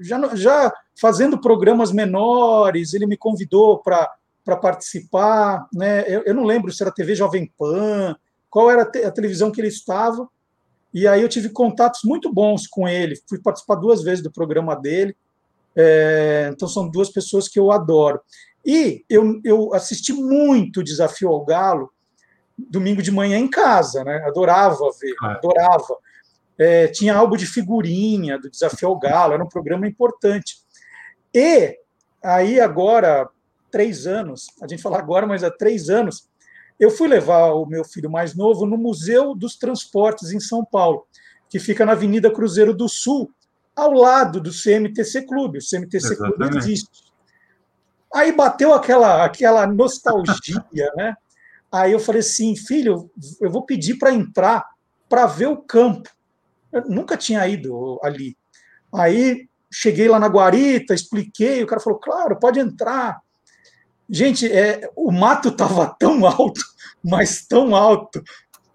já, 0.00 0.34
já 0.34 0.72
fazendo 1.00 1.40
programas 1.40 1.92
menores, 1.92 2.94
ele 2.94 3.06
me 3.06 3.16
convidou 3.16 3.78
para 3.78 4.56
participar, 4.60 5.68
né? 5.72 6.04
Eu, 6.08 6.22
eu, 6.24 6.34
não 6.34 6.44
lembro 6.44 6.72
se 6.72 6.82
era 6.82 6.90
TV 6.90 7.14
Jovem 7.14 7.52
Pan, 7.56 8.16
qual 8.50 8.70
era 8.70 8.82
a 8.82 9.10
televisão 9.10 9.50
que 9.50 9.60
ele 9.60 9.68
estava. 9.68 10.28
E 10.96 11.06
aí 11.06 11.20
eu 11.20 11.28
tive 11.28 11.50
contatos 11.50 12.00
muito 12.04 12.32
bons 12.32 12.66
com 12.66 12.88
ele. 12.88 13.20
Fui 13.28 13.38
participar 13.38 13.74
duas 13.74 14.02
vezes 14.02 14.24
do 14.24 14.32
programa 14.32 14.74
dele. 14.74 15.14
É, 15.76 16.48
então 16.50 16.66
são 16.66 16.88
duas 16.88 17.10
pessoas 17.10 17.48
que 17.48 17.58
eu 17.58 17.70
adoro. 17.70 18.18
E 18.64 19.04
eu, 19.06 19.38
eu 19.44 19.74
assisti 19.74 20.14
muito 20.14 20.82
Desafio 20.82 21.28
ao 21.28 21.44
Galo 21.44 21.92
domingo 22.56 23.02
de 23.02 23.10
manhã 23.10 23.36
em 23.36 23.46
casa, 23.46 24.02
né? 24.04 24.24
Adorava 24.26 24.90
ver, 24.98 25.14
ah. 25.22 25.32
adorava. 25.32 25.98
É, 26.58 26.88
tinha 26.88 27.14
álbum 27.14 27.36
de 27.36 27.44
figurinha 27.44 28.38
do 28.38 28.48
Desafio 28.48 28.88
ao 28.88 28.98
Galo, 28.98 29.34
era 29.34 29.44
um 29.44 29.48
programa 29.50 29.86
importante. 29.86 30.56
E 31.34 31.78
aí 32.24 32.58
agora 32.58 33.28
três 33.70 34.06
anos, 34.06 34.46
a 34.62 34.66
gente 34.66 34.80
fala 34.80 34.96
agora, 34.98 35.26
mas 35.26 35.44
há 35.44 35.50
três 35.50 35.90
anos, 35.90 36.26
eu 36.78 36.90
fui 36.90 37.08
levar 37.08 37.52
o 37.52 37.66
meu 37.66 37.84
filho 37.84 38.10
mais 38.10 38.34
novo 38.34 38.66
no 38.66 38.76
Museu 38.76 39.34
dos 39.34 39.56
Transportes 39.56 40.32
em 40.32 40.40
São 40.40 40.64
Paulo, 40.64 41.06
que 41.48 41.58
fica 41.58 41.86
na 41.86 41.92
Avenida 41.92 42.30
Cruzeiro 42.30 42.74
do 42.74 42.88
Sul, 42.88 43.30
ao 43.74 43.92
lado 43.92 44.40
do 44.40 44.50
CMTC 44.50 45.22
Clube. 45.22 45.58
O 45.58 45.62
CMTC 45.62 46.06
Exatamente. 46.12 46.36
Clube 46.36 46.56
existe. 46.58 47.06
Aí 48.14 48.32
bateu 48.32 48.72
aquela, 48.72 49.24
aquela 49.24 49.66
nostalgia, 49.66 50.90
né? 50.96 51.14
Aí 51.70 51.92
eu 51.92 52.00
falei 52.00 52.20
assim, 52.20 52.56
filho, 52.56 53.10
eu 53.40 53.50
vou 53.50 53.66
pedir 53.66 53.98
para 53.98 54.12
entrar 54.12 54.64
para 55.08 55.26
ver 55.26 55.48
o 55.48 55.58
campo. 55.58 56.08
Eu 56.72 56.88
nunca 56.88 57.16
tinha 57.16 57.46
ido 57.46 58.00
ali. 58.02 58.36
Aí 58.94 59.48
cheguei 59.70 60.08
lá 60.08 60.18
na 60.18 60.28
guarita, 60.28 60.94
expliquei, 60.94 61.62
o 61.62 61.66
cara 61.66 61.80
falou, 61.80 61.98
claro, 61.98 62.38
pode 62.38 62.58
entrar. 62.58 63.20
Gente, 64.08 64.50
é, 64.50 64.88
o 64.94 65.10
mato 65.10 65.48
estava 65.48 65.86
tão 65.98 66.24
alto, 66.26 66.60
mas 67.02 67.44
tão 67.46 67.74
alto, 67.74 68.22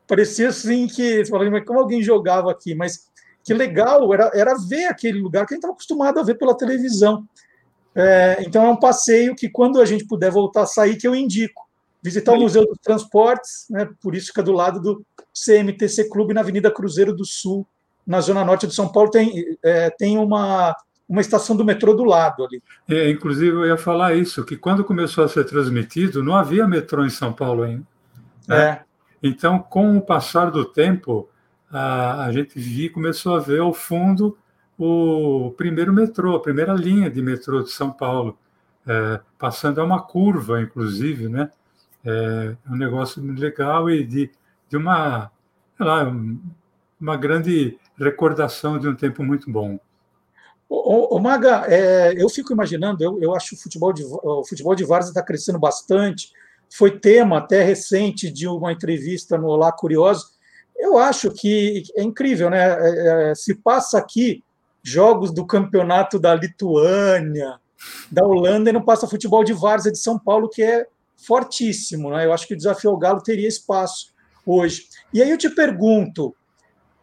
parecia 0.07 0.49
assim 0.49 0.87
que, 0.87 1.23
como 1.65 1.79
alguém 1.79 2.03
jogava 2.03 2.51
aqui, 2.51 2.75
mas 2.75 3.09
que 3.43 3.53
legal, 3.53 4.13
era, 4.13 4.29
era 4.33 4.55
ver 4.55 4.85
aquele 4.85 5.19
lugar 5.19 5.45
que 5.45 5.53
a 5.53 5.55
gente 5.55 5.61
estava 5.61 5.73
acostumado 5.73 6.19
a 6.19 6.23
ver 6.23 6.35
pela 6.35 6.55
televisão. 6.55 7.25
É, 7.95 8.43
então 8.45 8.65
é 8.65 8.69
um 8.69 8.79
passeio 8.79 9.35
que 9.35 9.49
quando 9.49 9.81
a 9.81 9.85
gente 9.85 10.05
puder 10.05 10.31
voltar 10.31 10.63
a 10.63 10.67
sair, 10.67 10.97
que 10.97 11.07
eu 11.07 11.15
indico. 11.15 11.69
Visitar 12.03 12.33
o 12.33 12.39
Museu 12.39 12.65
dos 12.65 12.79
Transportes, 12.79 13.67
né, 13.69 13.87
por 14.01 14.15
isso 14.15 14.27
fica 14.27 14.41
do 14.41 14.51
lado 14.51 14.81
do 14.81 15.05
CMTC 15.33 16.09
Clube, 16.09 16.33
na 16.33 16.41
Avenida 16.41 16.71
Cruzeiro 16.71 17.15
do 17.15 17.23
Sul, 17.23 17.65
na 18.05 18.19
Zona 18.21 18.43
Norte 18.43 18.65
de 18.65 18.73
São 18.73 18.91
Paulo, 18.91 19.11
tem, 19.11 19.55
é, 19.63 19.89
tem 19.91 20.17
uma, 20.17 20.75
uma 21.11 21.19
estação 21.19 21.57
do 21.57 21.65
metrô 21.65 21.93
do 21.93 22.05
lado 22.05 22.45
ali. 22.45 22.63
É, 22.87 23.09
inclusive, 23.11 23.51
eu 23.51 23.65
ia 23.65 23.75
falar 23.75 24.15
isso, 24.15 24.45
que 24.45 24.55
quando 24.55 24.81
começou 24.81 25.25
a 25.25 25.27
ser 25.27 25.43
transmitido, 25.43 26.23
não 26.23 26.33
havia 26.33 26.65
metrô 26.65 27.05
em 27.05 27.09
São 27.09 27.33
Paulo 27.33 27.63
ainda. 27.63 27.83
Né? 28.47 28.57
É. 28.57 28.81
Então, 29.21 29.59
com 29.59 29.97
o 29.97 30.01
passar 30.01 30.49
do 30.49 30.63
tempo, 30.63 31.27
a, 31.69 32.23
a 32.23 32.31
gente 32.31 32.57
viu, 32.57 32.93
começou 32.93 33.35
a 33.35 33.39
ver 33.39 33.59
ao 33.59 33.73
fundo 33.73 34.37
o 34.77 35.53
primeiro 35.57 35.91
metrô, 35.91 36.33
a 36.33 36.41
primeira 36.41 36.73
linha 36.73 37.09
de 37.09 37.21
metrô 37.21 37.61
de 37.61 37.71
São 37.71 37.91
Paulo, 37.91 38.37
é, 38.87 39.19
passando 39.37 39.81
a 39.81 39.83
uma 39.83 40.01
curva, 40.01 40.61
inclusive, 40.61 41.27
né? 41.27 41.51
É 42.05 42.55
um 42.69 42.77
negócio 42.77 43.21
legal 43.33 43.89
e 43.89 44.05
de, 44.05 44.31
de 44.69 44.77
uma, 44.77 45.29
lá, 45.77 46.09
uma 46.99 47.17
grande 47.17 47.77
recordação 47.97 48.79
de 48.79 48.87
um 48.87 48.95
tempo 48.95 49.21
muito 49.23 49.51
bom. 49.51 49.77
O, 50.73 51.19
Maga, 51.19 51.65
é, 51.67 52.13
eu 52.15 52.29
fico 52.29 52.53
imaginando, 52.53 53.03
eu, 53.03 53.21
eu 53.21 53.35
acho 53.35 53.55
o 53.55 53.57
futebol 53.57 53.91
de, 53.91 54.05
o 54.05 54.45
futebol 54.45 54.73
de 54.73 54.85
Várzea 54.85 55.09
está 55.09 55.21
crescendo 55.21 55.59
bastante. 55.59 56.31
Foi 56.73 56.97
tema 56.97 57.39
até 57.39 57.61
recente 57.61 58.31
de 58.31 58.47
uma 58.47 58.71
entrevista 58.71 59.37
no 59.37 59.47
Olá 59.47 59.69
Curioso. 59.73 60.27
Eu 60.77 60.97
acho 60.97 61.29
que 61.31 61.83
é 61.93 62.01
incrível, 62.01 62.49
né? 62.49 62.77
É, 62.79 63.31
é 63.31 63.35
se 63.35 63.53
passa 63.53 63.97
aqui 63.97 64.41
jogos 64.81 65.33
do 65.33 65.45
campeonato 65.45 66.17
da 66.17 66.33
Lituânia, 66.33 67.59
da 68.09 68.25
Holanda, 68.25 68.69
e 68.69 68.73
não 68.73 68.81
passa 68.81 69.09
futebol 69.09 69.43
de 69.43 69.51
várzea 69.51 69.91
de 69.91 69.99
São 69.99 70.17
Paulo, 70.17 70.47
que 70.47 70.63
é 70.63 70.87
fortíssimo. 71.17 72.11
Né? 72.11 72.25
Eu 72.25 72.31
acho 72.31 72.47
que 72.47 72.53
o 72.53 72.57
desafio 72.57 72.91
ao 72.91 72.97
Galo 72.97 73.21
teria 73.21 73.47
espaço 73.47 74.13
hoje. 74.45 74.87
E 75.13 75.21
aí 75.21 75.29
eu 75.29 75.37
te 75.37 75.49
pergunto: 75.49 76.33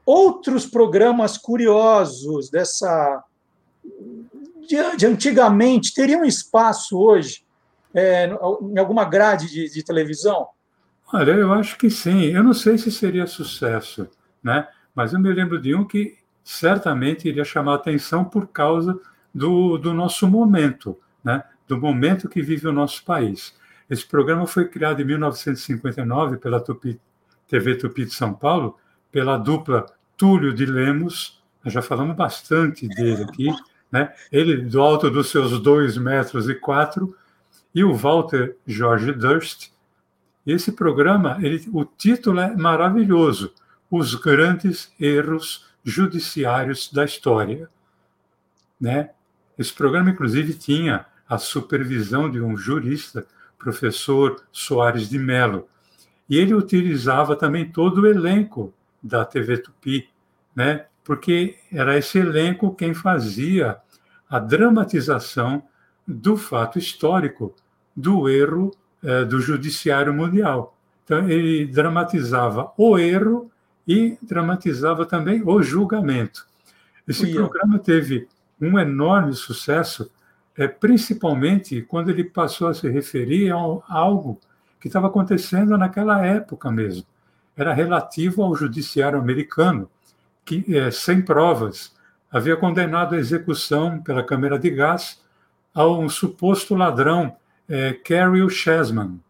outros 0.06 0.64
programas 0.64 1.36
curiosos 1.36 2.48
dessa. 2.48 3.22
De, 4.66 4.96
de 4.96 5.06
antigamente 5.06 5.94
teriam 5.94 6.24
espaço 6.24 6.98
hoje 6.98 7.42
é, 7.94 8.26
em 8.26 8.78
alguma 8.78 9.04
grade 9.04 9.48
de, 9.50 9.72
de 9.72 9.82
televisão? 9.82 10.48
Olha, 11.12 11.32
eu 11.32 11.52
acho 11.52 11.78
que 11.78 11.88
sim. 11.88 12.24
Eu 12.24 12.44
não 12.44 12.52
sei 12.52 12.76
se 12.76 12.92
seria 12.92 13.26
sucesso, 13.26 14.08
né? 14.42 14.68
Mas 14.94 15.12
eu 15.12 15.20
me 15.20 15.32
lembro 15.32 15.60
de 15.60 15.74
um 15.74 15.84
que 15.84 16.18
certamente 16.44 17.28
iria 17.28 17.44
chamar 17.44 17.74
atenção 17.74 18.24
por 18.24 18.48
causa 18.48 18.98
do, 19.34 19.78
do 19.78 19.94
nosso 19.94 20.26
momento, 20.26 20.98
né? 21.22 21.44
do 21.66 21.78
momento 21.78 22.28
que 22.28 22.42
vive 22.42 22.66
o 22.66 22.72
nosso 22.72 23.04
país. 23.04 23.54
Esse 23.88 24.06
programa 24.06 24.46
foi 24.46 24.66
criado 24.66 25.00
em 25.00 25.04
1959 25.04 26.38
pela 26.38 26.60
Tupi, 26.60 26.98
TV 27.46 27.76
Tupi 27.76 28.06
de 28.06 28.14
São 28.14 28.32
Paulo, 28.32 28.76
pela 29.12 29.36
dupla 29.36 29.86
Túlio 30.16 30.52
de 30.52 30.66
Lemos, 30.66 31.42
nós 31.62 31.72
já 31.72 31.82
falamos 31.82 32.16
bastante 32.16 32.88
dele 32.88 33.24
aqui, 33.24 33.48
né? 33.90 34.12
ele 34.30 34.56
do 34.56 34.80
alto 34.80 35.10
dos 35.10 35.30
seus 35.30 35.58
dois 35.60 35.96
metros 35.96 36.48
e 36.48 36.54
quatro, 36.54 37.16
e 37.74 37.84
o 37.84 37.94
Walter 37.94 38.56
Jorge 38.66 39.12
Durst. 39.12 39.70
Esse 40.46 40.72
programa, 40.72 41.38
ele, 41.40 41.68
o 41.72 41.84
título 41.84 42.40
é 42.40 42.56
maravilhoso, 42.56 43.52
Os 43.90 44.14
Grandes 44.14 44.92
Erros 44.98 45.66
judiciários 45.84 46.90
da 46.92 47.04
história. 47.04 47.68
Né? 48.80 49.10
Esse 49.58 49.72
programa, 49.72 50.10
inclusive, 50.10 50.54
tinha 50.54 51.06
a 51.28 51.38
supervisão 51.38 52.30
de 52.30 52.40
um 52.40 52.56
jurista, 52.56 53.26
professor 53.58 54.42
Soares 54.52 55.08
de 55.08 55.18
Mello, 55.18 55.68
e 56.28 56.38
ele 56.38 56.54
utilizava 56.54 57.34
também 57.34 57.70
todo 57.70 58.02
o 58.02 58.06
elenco 58.06 58.72
da 59.02 59.24
TV 59.24 59.58
Tupi, 59.58 60.08
né? 60.54 60.86
Porque 61.08 61.56
era 61.72 61.96
esse 61.96 62.18
elenco 62.18 62.74
quem 62.74 62.92
fazia 62.92 63.78
a 64.28 64.38
dramatização 64.38 65.62
do 66.06 66.36
fato 66.36 66.78
histórico 66.78 67.56
do 67.96 68.28
erro 68.28 68.72
eh, 69.02 69.24
do 69.24 69.40
judiciário 69.40 70.12
mundial. 70.12 70.76
Então, 71.02 71.26
ele 71.26 71.64
dramatizava 71.64 72.70
o 72.76 72.98
erro 72.98 73.50
e 73.86 74.18
dramatizava 74.20 75.06
também 75.06 75.42
o 75.42 75.62
julgamento. 75.62 76.46
Esse 77.08 77.24
Ui, 77.24 77.32
programa 77.32 77.78
teve 77.78 78.28
um 78.60 78.78
enorme 78.78 79.32
sucesso, 79.32 80.10
é, 80.58 80.68
principalmente 80.68 81.80
quando 81.80 82.10
ele 82.10 82.24
passou 82.24 82.68
a 82.68 82.74
se 82.74 82.86
referir 82.86 83.50
a 83.50 83.56
algo 83.56 84.38
que 84.78 84.88
estava 84.88 85.06
acontecendo 85.06 85.78
naquela 85.78 86.22
época 86.22 86.70
mesmo. 86.70 87.06
Era 87.56 87.72
relativo 87.72 88.42
ao 88.42 88.54
judiciário 88.54 89.18
americano, 89.18 89.88
que, 90.48 90.64
é, 90.74 90.90
sem 90.90 91.20
provas, 91.20 91.94
havia 92.32 92.56
condenado 92.56 93.14
à 93.14 93.18
execução 93.18 94.00
pela 94.02 94.24
câmera 94.24 94.58
de 94.58 94.70
gás 94.70 95.22
a 95.74 95.86
um 95.86 96.08
suposto 96.08 96.74
ladrão, 96.74 97.36
é, 97.68 97.92
Carol 97.92 98.48
Chessman. 98.48 99.20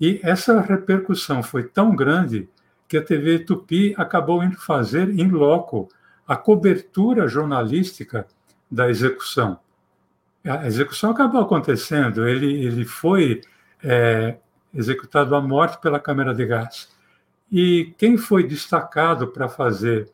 E 0.00 0.18
essa 0.22 0.62
repercussão 0.62 1.42
foi 1.42 1.64
tão 1.64 1.94
grande 1.94 2.48
que 2.88 2.96
a 2.96 3.04
TV 3.04 3.40
Tupi 3.40 3.94
acabou 3.98 4.42
indo 4.42 4.56
fazer 4.56 5.10
em 5.10 5.28
loco 5.28 5.90
a 6.26 6.36
cobertura 6.36 7.28
jornalística 7.28 8.26
da 8.70 8.88
execução. 8.88 9.58
A 10.42 10.66
execução 10.66 11.10
acabou 11.10 11.42
acontecendo, 11.42 12.26
ele, 12.26 12.64
ele 12.64 12.86
foi 12.86 13.42
é, 13.84 14.36
executado 14.72 15.34
à 15.34 15.40
morte 15.40 15.78
pela 15.82 16.00
câmera 16.00 16.34
de 16.34 16.46
gás. 16.46 16.88
E 17.50 17.94
quem 17.96 18.16
foi 18.16 18.46
destacado 18.46 19.28
para 19.28 19.48
fazer 19.48 20.10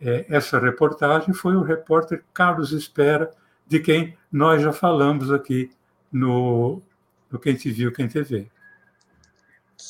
é, 0.00 0.24
essa 0.28 0.58
reportagem 0.58 1.34
foi 1.34 1.54
o 1.56 1.62
repórter 1.62 2.22
Carlos 2.32 2.72
Espera, 2.72 3.30
de 3.66 3.80
quem 3.80 4.16
nós 4.32 4.62
já 4.62 4.72
falamos 4.72 5.30
aqui 5.30 5.70
no, 6.10 6.80
no 7.30 7.38
Quem 7.38 7.54
Te 7.54 7.70
Viu, 7.70 7.92
Quem 7.92 8.08
Te 8.08 8.22
Vê 8.22 8.48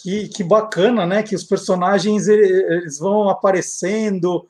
que, 0.02 0.28
que 0.28 0.44
bacana, 0.44 1.06
né? 1.06 1.22
Que 1.22 1.34
os 1.34 1.44
personagens 1.44 2.28
eles 2.28 2.98
vão 2.98 3.28
aparecendo, 3.28 4.46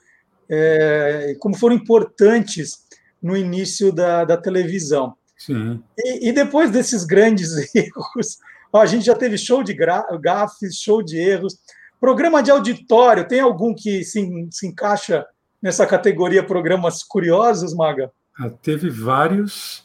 é, 0.49 1.37
como 1.39 1.57
foram 1.57 1.75
importantes 1.75 2.85
no 3.23 3.37
início 3.37 3.93
da, 3.93 4.25
da 4.25 4.37
televisão. 4.37 5.15
Sim. 5.37 5.83
E, 5.99 6.29
e 6.29 6.33
depois 6.33 6.71
desses 6.71 7.05
grandes 7.05 7.51
erros, 7.75 8.39
ó, 8.73 8.81
a 8.81 8.87
gente 8.87 9.07
já 9.07 9.15
teve 9.15 9.39
show 9.39 9.63
de 9.63 9.75
gafes, 10.21 10.77
show 10.77 11.03
de 11.03 11.19
erros. 11.19 11.59
Programa 12.01 12.43
de 12.43 12.51
auditório, 12.51 13.29
tem 13.29 13.41
algum 13.41 13.75
que 13.75 14.03
se, 14.03 14.49
se 14.51 14.67
encaixa 14.67 15.27
nessa 15.61 15.87
categoria 15.87 16.43
programas 16.43 17.03
curiosos, 17.03 17.75
Maga? 17.75 18.11
Ah, 18.39 18.49
teve 18.49 18.89
vários, 18.89 19.85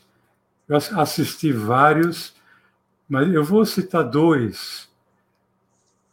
eu 0.68 0.78
assisti 0.78 1.52
vários, 1.52 2.34
mas 3.08 3.32
eu 3.34 3.44
vou 3.44 3.66
citar 3.66 4.04
dois 4.04 4.88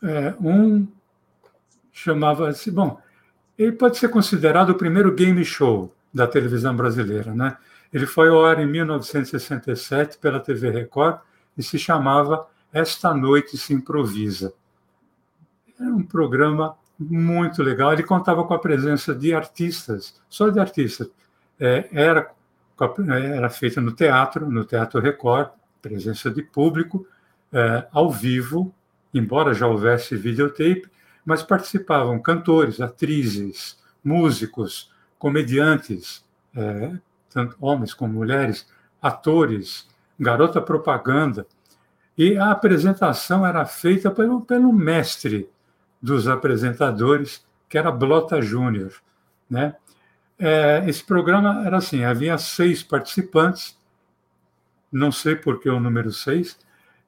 é, 0.02 0.34
um 0.40 0.86
chamava-se. 1.92 2.70
Bom, 2.70 3.00
ele 3.56 3.72
pode 3.72 3.96
ser 3.98 4.08
considerado 4.08 4.70
o 4.70 4.74
primeiro 4.74 5.14
game 5.14 5.44
show 5.44 5.94
da 6.12 6.26
televisão 6.26 6.74
brasileira. 6.74 7.32
Né? 7.34 7.56
Ele 7.92 8.06
foi 8.06 8.28
ao 8.28 8.44
ar 8.44 8.58
em 8.58 8.66
1967 8.66 10.18
pela 10.18 10.40
TV 10.40 10.70
Record 10.70 11.20
e 11.56 11.62
se 11.62 11.78
chamava 11.78 12.46
Esta 12.72 13.14
Noite 13.14 13.56
se 13.56 13.72
Improvisa. 13.72 14.52
Era 15.82 15.94
um 15.94 16.04
programa 16.04 16.76
muito 16.96 17.60
legal. 17.60 17.92
Ele 17.92 18.04
contava 18.04 18.44
com 18.44 18.54
a 18.54 18.58
presença 18.58 19.12
de 19.12 19.34
artistas, 19.34 20.14
só 20.28 20.48
de 20.48 20.60
artistas. 20.60 21.10
É, 21.58 21.88
era, 21.92 22.30
era 23.34 23.50
feita 23.50 23.80
no 23.80 23.92
teatro, 23.92 24.48
no 24.48 24.64
Teatro 24.64 25.00
Record, 25.00 25.50
presença 25.80 26.30
de 26.30 26.40
público, 26.42 27.04
é, 27.52 27.86
ao 27.90 28.10
vivo, 28.10 28.72
embora 29.12 29.52
já 29.52 29.66
houvesse 29.66 30.16
videotape, 30.16 30.88
mas 31.24 31.42
participavam 31.42 32.20
cantores, 32.20 32.80
atrizes, 32.80 33.76
músicos, 34.04 34.90
comediantes, 35.18 36.24
é, 36.54 36.92
tanto 37.28 37.56
homens 37.60 37.92
como 37.92 38.14
mulheres, 38.14 38.68
atores, 39.00 39.88
garota 40.18 40.60
propaganda. 40.60 41.44
E 42.16 42.36
a 42.36 42.50
apresentação 42.52 43.44
era 43.44 43.64
feita 43.64 44.10
pelo, 44.10 44.42
pelo 44.42 44.72
mestre 44.72 45.48
dos 46.02 46.26
apresentadores, 46.26 47.46
que 47.68 47.78
era 47.78 47.92
Blota 47.92 48.42
Júnior. 48.42 48.92
Né? 49.48 49.74
É, 50.38 50.82
esse 50.86 51.04
programa 51.04 51.64
era 51.64 51.76
assim: 51.76 52.04
havia 52.04 52.36
seis 52.36 52.82
participantes, 52.82 53.78
não 54.90 55.12
sei 55.12 55.36
por 55.36 55.60
que 55.60 55.70
o 55.70 55.78
número 55.78 56.10
seis, 56.10 56.58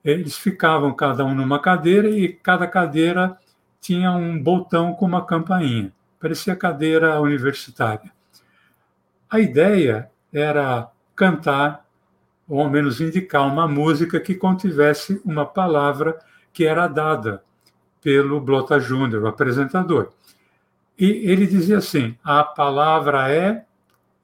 eles 0.04 0.36
ficavam 0.36 0.94
cada 0.94 1.24
um 1.24 1.34
numa 1.34 1.58
cadeira 1.58 2.08
e 2.08 2.28
cada 2.28 2.66
cadeira 2.66 3.36
tinha 3.80 4.12
um 4.12 4.40
botão 4.40 4.94
com 4.94 5.04
uma 5.04 5.26
campainha, 5.26 5.92
parecia 6.20 6.54
cadeira 6.54 7.20
universitária. 7.20 8.12
A 9.28 9.40
ideia 9.40 10.10
era 10.32 10.88
cantar, 11.16 11.84
ou 12.48 12.60
ao 12.60 12.70
menos 12.70 13.00
indicar 13.00 13.46
uma 13.46 13.66
música 13.66 14.20
que 14.20 14.34
contivesse 14.34 15.20
uma 15.24 15.44
palavra 15.44 16.18
que 16.52 16.64
era 16.64 16.86
dada 16.86 17.42
pelo 18.04 18.38
Blota 18.38 18.78
Júnior, 18.78 19.22
o 19.22 19.26
apresentador. 19.26 20.12
E 20.96 21.06
ele 21.06 21.46
dizia 21.46 21.78
assim: 21.78 22.16
a 22.22 22.44
palavra 22.44 23.32
é. 23.32 23.64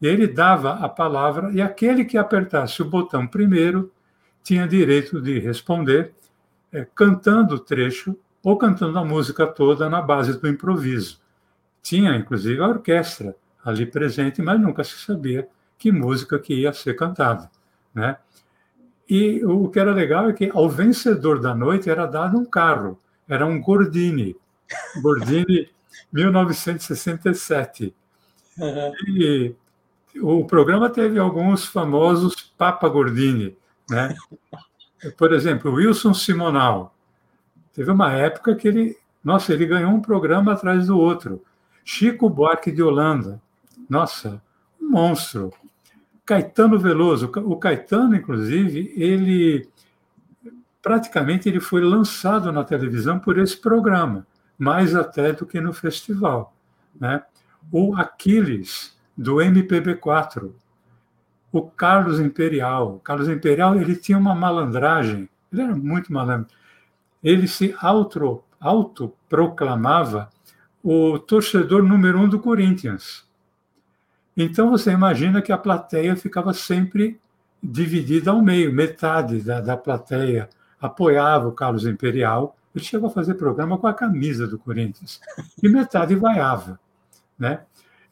E 0.00 0.06
ele 0.06 0.26
dava 0.26 0.74
a 0.74 0.88
palavra, 0.88 1.50
e 1.52 1.60
aquele 1.60 2.06
que 2.06 2.16
apertasse 2.16 2.80
o 2.80 2.86
botão 2.86 3.26
primeiro 3.26 3.92
tinha 4.42 4.66
direito 4.66 5.20
de 5.20 5.38
responder 5.38 6.14
é, 6.72 6.86
cantando 6.94 7.56
o 7.56 7.58
trecho 7.58 8.16
ou 8.42 8.56
cantando 8.56 8.98
a 8.98 9.04
música 9.04 9.46
toda 9.46 9.90
na 9.90 10.00
base 10.00 10.40
do 10.40 10.48
improviso. 10.48 11.20
Tinha, 11.82 12.16
inclusive, 12.16 12.62
a 12.62 12.68
orquestra 12.68 13.36
ali 13.62 13.84
presente, 13.84 14.40
mas 14.40 14.58
nunca 14.58 14.82
se 14.82 14.96
sabia 14.98 15.46
que 15.76 15.92
música 15.92 16.38
que 16.38 16.54
ia 16.54 16.72
ser 16.72 16.94
cantada. 16.94 17.50
Né? 17.94 18.16
E 19.08 19.44
o 19.44 19.68
que 19.68 19.78
era 19.78 19.92
legal 19.92 20.30
é 20.30 20.32
que 20.32 20.50
ao 20.54 20.68
vencedor 20.68 21.40
da 21.40 21.54
noite 21.54 21.90
era 21.90 22.06
dado 22.06 22.38
um 22.38 22.44
carro, 22.44 22.98
era 23.30 23.46
um 23.46 23.60
Gordini, 23.60 24.36
Gordini 25.00 25.70
1967. 26.12 27.94
Uhum. 28.58 28.92
E 29.06 29.54
o 30.20 30.44
programa 30.44 30.90
teve 30.90 31.18
alguns 31.18 31.64
famosos 31.64 32.52
Papa 32.58 32.88
Gordini, 32.88 33.56
né? 33.88 34.14
Por 35.16 35.32
exemplo, 35.32 35.72
Wilson 35.72 36.12
Simonal. 36.12 36.94
Teve 37.72 37.90
uma 37.92 38.12
época 38.12 38.54
que 38.56 38.66
ele, 38.66 38.98
nossa, 39.22 39.52
ele 39.52 39.64
ganhou 39.64 39.92
um 39.92 40.02
programa 40.02 40.52
atrás 40.52 40.88
do 40.88 40.98
outro. 40.98 41.42
Chico 41.84 42.28
Buarque 42.28 42.72
de 42.72 42.82
Holanda, 42.82 43.40
nossa, 43.88 44.42
um 44.80 44.90
monstro. 44.90 45.52
Caetano 46.26 46.78
Veloso, 46.78 47.30
o 47.44 47.56
Caetano, 47.56 48.14
inclusive, 48.14 48.92
ele 48.96 49.68
praticamente 50.82 51.48
ele 51.48 51.60
foi 51.60 51.82
lançado 51.82 52.50
na 52.50 52.64
televisão 52.64 53.18
por 53.18 53.38
esse 53.38 53.56
programa 53.56 54.26
mais 54.58 54.94
até 54.94 55.32
do 55.32 55.46
que 55.46 55.60
no 55.60 55.72
festival. 55.72 56.54
Né? 56.98 57.22
O 57.72 57.96
Aquiles, 57.96 58.94
do 59.16 59.36
MPB4, 59.36 60.50
o 61.50 61.62
Carlos 61.62 62.20
Imperial. 62.20 62.96
O 62.96 63.00
Carlos 63.00 63.28
Imperial 63.28 63.76
ele 63.76 63.96
tinha 63.96 64.18
uma 64.18 64.34
malandragem, 64.34 65.28
ele 65.52 65.62
era 65.62 65.74
muito 65.74 66.12
malandro. 66.12 66.54
Ele 67.22 67.48
se 67.48 67.74
auto, 67.80 68.44
autoproclamava 68.60 70.28
o 70.82 71.18
torcedor 71.18 71.82
número 71.82 72.18
um 72.18 72.28
do 72.28 72.38
Corinthians. 72.38 73.26
Então 74.36 74.70
você 74.70 74.90
imagina 74.92 75.42
que 75.42 75.52
a 75.52 75.58
plateia 75.58 76.16
ficava 76.16 76.52
sempre 76.52 77.18
dividida 77.62 78.30
ao 78.30 78.40
meio, 78.40 78.72
metade 78.72 79.40
da, 79.40 79.60
da 79.60 79.76
plateia 79.76 80.48
apoiava 80.80 81.48
o 81.48 81.52
Carlos 81.52 81.86
Imperial 81.86 82.56
ele 82.74 82.84
chegou 82.84 83.08
a 83.08 83.12
fazer 83.12 83.34
programa 83.34 83.78
com 83.78 83.86
a 83.86 83.94
camisa 83.94 84.46
do 84.46 84.58
Corinthians. 84.58 85.20
E 85.62 85.68
metade 85.68 86.14
vaiava. 86.14 86.78
Né? 87.38 87.60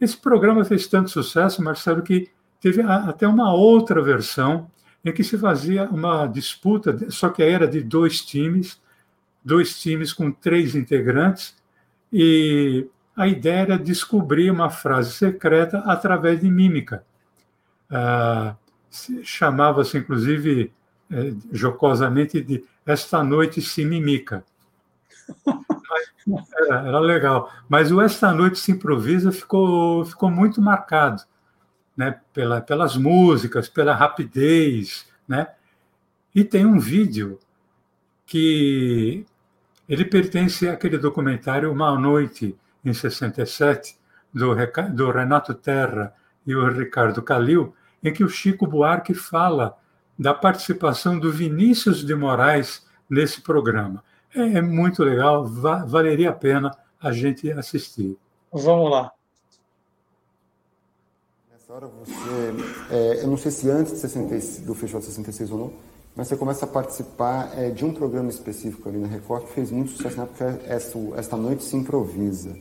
Esse 0.00 0.16
programa 0.16 0.64
fez 0.64 0.86
tanto 0.86 1.10
sucesso, 1.10 1.62
Marcelo, 1.62 2.02
que 2.02 2.30
teve 2.60 2.82
até 2.82 3.26
uma 3.26 3.52
outra 3.52 4.02
versão 4.02 4.70
em 5.04 5.12
que 5.12 5.22
se 5.22 5.38
fazia 5.38 5.84
uma 5.84 6.26
disputa, 6.26 7.08
só 7.10 7.28
que 7.28 7.42
era 7.42 7.68
de 7.68 7.80
dois 7.80 8.20
times, 8.24 8.80
dois 9.44 9.80
times 9.80 10.12
com 10.12 10.30
três 10.30 10.74
integrantes, 10.74 11.56
e 12.12 12.88
a 13.16 13.28
ideia 13.28 13.60
era 13.60 13.78
descobrir 13.78 14.50
uma 14.50 14.70
frase 14.70 15.12
secreta 15.12 15.78
através 15.86 16.40
de 16.40 16.50
mímica. 16.50 17.04
Ah, 17.88 18.56
Chamava-se, 19.22 19.98
inclusive, 19.98 20.72
eh, 21.10 21.34
jocosamente, 21.52 22.40
de 22.40 22.64
esta 22.86 23.22
noite 23.22 23.60
se 23.60 23.84
mimica. 23.84 24.44
Era, 26.58 26.86
era, 26.86 27.00
legal. 27.00 27.50
Mas 27.70 27.90
o 27.90 28.02
Esta 28.02 28.34
Noite 28.34 28.58
se 28.58 28.72
Improvisa 28.72 29.32
ficou, 29.32 30.04
ficou 30.04 30.30
muito 30.30 30.60
marcado 30.60 31.22
né? 31.98 32.20
Pela, 32.32 32.60
pelas 32.60 32.96
músicas, 32.96 33.68
pela 33.68 33.92
rapidez. 33.92 35.04
Né? 35.26 35.48
E 36.32 36.44
tem 36.44 36.64
um 36.64 36.78
vídeo 36.78 37.40
que 38.24 39.26
ele 39.88 40.04
pertence 40.04 40.68
àquele 40.68 40.96
documentário 40.96 41.72
Uma 41.72 41.98
Noite, 41.98 42.56
em 42.84 42.92
67, 42.92 43.98
do, 44.32 44.54
do 44.94 45.10
Renato 45.10 45.52
Terra 45.54 46.14
e 46.46 46.54
o 46.54 46.68
Ricardo 46.68 47.20
Calil, 47.20 47.74
em 48.04 48.12
que 48.12 48.22
o 48.22 48.28
Chico 48.28 48.64
Buarque 48.64 49.12
fala 49.12 49.76
da 50.18 50.34
participação 50.34 51.18
do 51.18 51.30
Vinícius 51.30 52.04
de 52.04 52.14
Moraes 52.14 52.82
nesse 53.08 53.40
programa. 53.40 54.02
É, 54.34 54.58
é 54.58 54.62
muito 54.62 55.04
legal, 55.04 55.46
va 55.46 55.84
valeria 55.84 56.30
a 56.30 56.32
pena 56.32 56.76
a 57.00 57.12
gente 57.12 57.50
assistir. 57.52 58.16
Vamos 58.52 58.90
lá. 58.90 59.12
Nessa 61.52 61.72
hora 61.72 61.86
você, 61.86 62.14
é, 62.90 63.22
eu 63.22 63.28
não 63.28 63.36
sei 63.36 63.50
se 63.50 63.70
antes 63.70 63.92
de 63.92 64.00
66, 64.00 64.66
do 64.66 64.74
Festival 64.74 65.00
de 65.00 65.06
66 65.06 65.50
ou 65.52 65.58
não, 65.58 65.72
mas 66.16 66.26
você 66.26 66.36
começa 66.36 66.64
a 66.64 66.68
participar 66.68 67.52
é, 67.56 67.70
de 67.70 67.84
um 67.84 67.94
programa 67.94 68.28
específico 68.28 68.88
ali 68.88 68.98
na 68.98 69.06
Record 69.06 69.44
que 69.44 69.52
fez 69.52 69.70
muito 69.70 69.92
sucesso 69.92 70.16
na 70.16 70.24
época, 70.24 70.60
esta, 70.66 70.98
esta 71.16 71.36
Noite 71.36 71.62
se 71.62 71.76
Improvisa. 71.76 72.56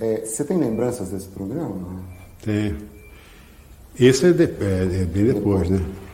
É, 0.00 0.24
você 0.24 0.44
tem 0.44 0.58
lembranças 0.58 1.10
desse 1.10 1.28
programa? 1.28 2.02
Tenho. 2.42 2.78
Esse 3.98 4.26
é, 4.26 4.32
de, 4.32 4.44
é, 4.44 5.02
é 5.02 5.04
bem 5.04 5.26
depois, 5.26 5.68
depois, 5.68 5.70
né? 5.70 6.07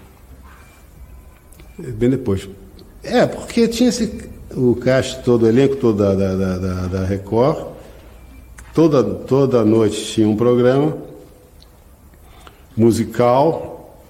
Bem 1.78 2.10
depois. 2.10 2.48
É, 3.02 3.26
porque 3.26 3.68
tinha 3.68 3.88
esse, 3.88 4.30
o 4.54 4.76
cast 4.76 5.22
todo, 5.22 5.42
o 5.42 5.48
elenco 5.48 5.76
todo 5.76 5.98
da, 5.98 6.14
da, 6.14 6.58
da, 6.58 6.87
da 6.87 7.04
Record, 7.04 7.66
toda, 8.72 9.02
toda 9.02 9.64
noite 9.64 10.04
tinha 10.04 10.28
um 10.28 10.37
programa 10.37 10.96
musical, 12.76 14.00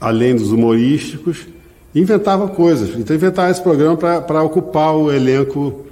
além 0.00 0.36
dos 0.36 0.52
humorísticos, 0.52 1.46
inventava 1.94 2.48
coisas. 2.48 2.96
Então 2.96 3.16
inventava 3.16 3.50
esse 3.50 3.62
programa 3.62 3.96
para 3.96 4.42
ocupar 4.42 4.94
o 4.94 5.10
elenco 5.10 5.86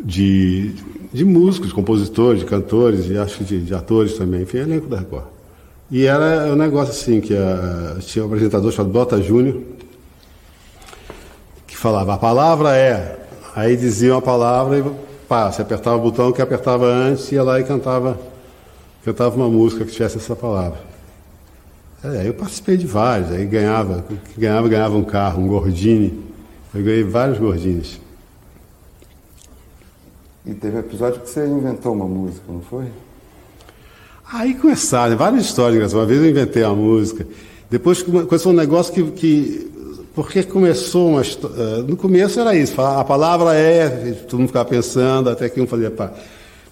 de, 0.00 0.74
de 1.12 1.24
músicos, 1.24 1.72
compositores, 1.72 2.40
de 2.40 2.46
cantores 2.46 3.10
e 3.10 3.18
acho 3.18 3.38
que 3.38 3.44
de, 3.44 3.60
de 3.60 3.74
atores 3.74 4.14
também, 4.14 4.42
enfim, 4.42 4.58
elenco 4.58 4.86
da 4.86 4.98
Record. 4.98 5.33
E 5.90 6.06
era 6.06 6.52
um 6.52 6.56
negócio 6.56 6.92
assim, 6.92 7.20
que 7.20 7.36
a, 7.36 7.96
tinha 8.00 8.24
um 8.24 8.28
apresentador 8.28 8.72
chamado 8.72 8.92
Bota 8.92 9.20
Júnior, 9.22 9.60
que 11.66 11.76
falava, 11.76 12.14
a 12.14 12.18
palavra 12.18 12.76
é. 12.76 13.20
Aí 13.54 13.76
diziam 13.76 14.18
a 14.18 14.22
palavra 14.22 14.78
e 14.78 14.84
pá, 15.28 15.50
você 15.50 15.62
apertava 15.62 15.96
o 15.96 16.00
botão 16.00 16.32
que 16.32 16.42
apertava 16.42 16.86
antes, 16.86 17.30
ia 17.30 17.42
lá 17.42 17.60
e 17.60 17.64
cantava, 17.64 18.18
cantava 19.04 19.36
uma 19.36 19.48
música 19.48 19.84
que 19.84 19.92
tivesse 19.92 20.16
essa 20.16 20.34
palavra. 20.34 20.78
É, 22.02 22.20
aí 22.20 22.26
eu 22.26 22.34
participei 22.34 22.76
de 22.76 22.86
vários, 22.86 23.30
aí 23.30 23.46
ganhava, 23.46 24.04
ganhava, 24.36 24.68
ganhava 24.68 24.96
um 24.96 25.04
carro, 25.04 25.42
um 25.42 25.46
Gordini. 25.46 26.22
Eu 26.74 26.82
ganhei 26.82 27.04
vários 27.04 27.38
Gordines. 27.38 28.00
E 30.44 30.52
teve 30.52 30.76
um 30.76 30.80
episódio 30.80 31.20
que 31.20 31.30
você 31.30 31.46
inventou 31.46 31.94
uma 31.94 32.06
música, 32.06 32.44
não 32.48 32.60
foi? 32.60 32.86
Aí 34.34 34.52
começaram 34.54 35.16
várias 35.16 35.44
histórias. 35.44 35.92
Uma 35.92 36.04
vez 36.04 36.20
eu 36.20 36.28
inventei 36.28 36.64
uma 36.64 36.74
música. 36.74 37.24
Depois 37.70 38.02
começou 38.02 38.50
um 38.50 38.56
negócio 38.56 38.92
que. 38.92 39.02
que 39.12 39.70
porque 40.12 40.42
começou 40.42 41.10
uma 41.10 41.22
história. 41.22 41.54
Eh, 41.56 41.84
no 41.86 41.96
começo 41.96 42.40
era 42.40 42.54
isso, 42.54 42.80
a 42.80 43.04
palavra 43.04 43.54
é, 43.54 44.12
todo 44.28 44.40
mundo 44.40 44.48
ficava 44.48 44.68
pensando, 44.68 45.30
até 45.30 45.48
que 45.48 45.60
um 45.60 45.68
fazia 45.68 45.88
pá. 45.88 46.12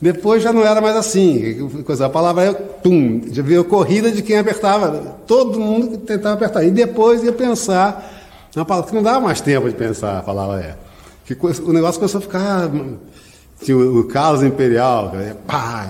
Depois 0.00 0.42
já 0.42 0.52
não 0.52 0.66
era 0.66 0.80
mais 0.80 0.96
assim. 0.96 1.70
A 2.04 2.08
palavra 2.08 2.44
é 2.46 2.52
pum, 2.52 3.22
já 3.30 3.42
veio 3.44 3.64
corrida 3.64 4.10
de 4.10 4.22
quem 4.22 4.38
apertava. 4.38 5.16
Todo 5.24 5.60
mundo 5.60 5.98
tentava 5.98 6.34
apertar. 6.34 6.64
E 6.64 6.70
depois 6.72 7.22
ia 7.22 7.32
pensar 7.32 8.12
na 8.56 8.64
palavra, 8.64 8.90
que 8.90 8.96
não 8.96 9.04
dava 9.04 9.20
mais 9.20 9.40
tempo 9.40 9.68
de 9.68 9.76
pensar 9.76 10.18
a 10.18 10.22
palavra 10.22 10.60
é. 10.60 10.76
Que 11.24 11.36
o 11.62 11.72
negócio 11.72 12.00
começou 12.00 12.18
a 12.18 12.22
ficar. 12.22 12.70
Tinha 13.62 13.76
o 13.76 14.02
Carlos 14.08 14.42
Imperial, 14.42 15.12
pá, 15.46 15.88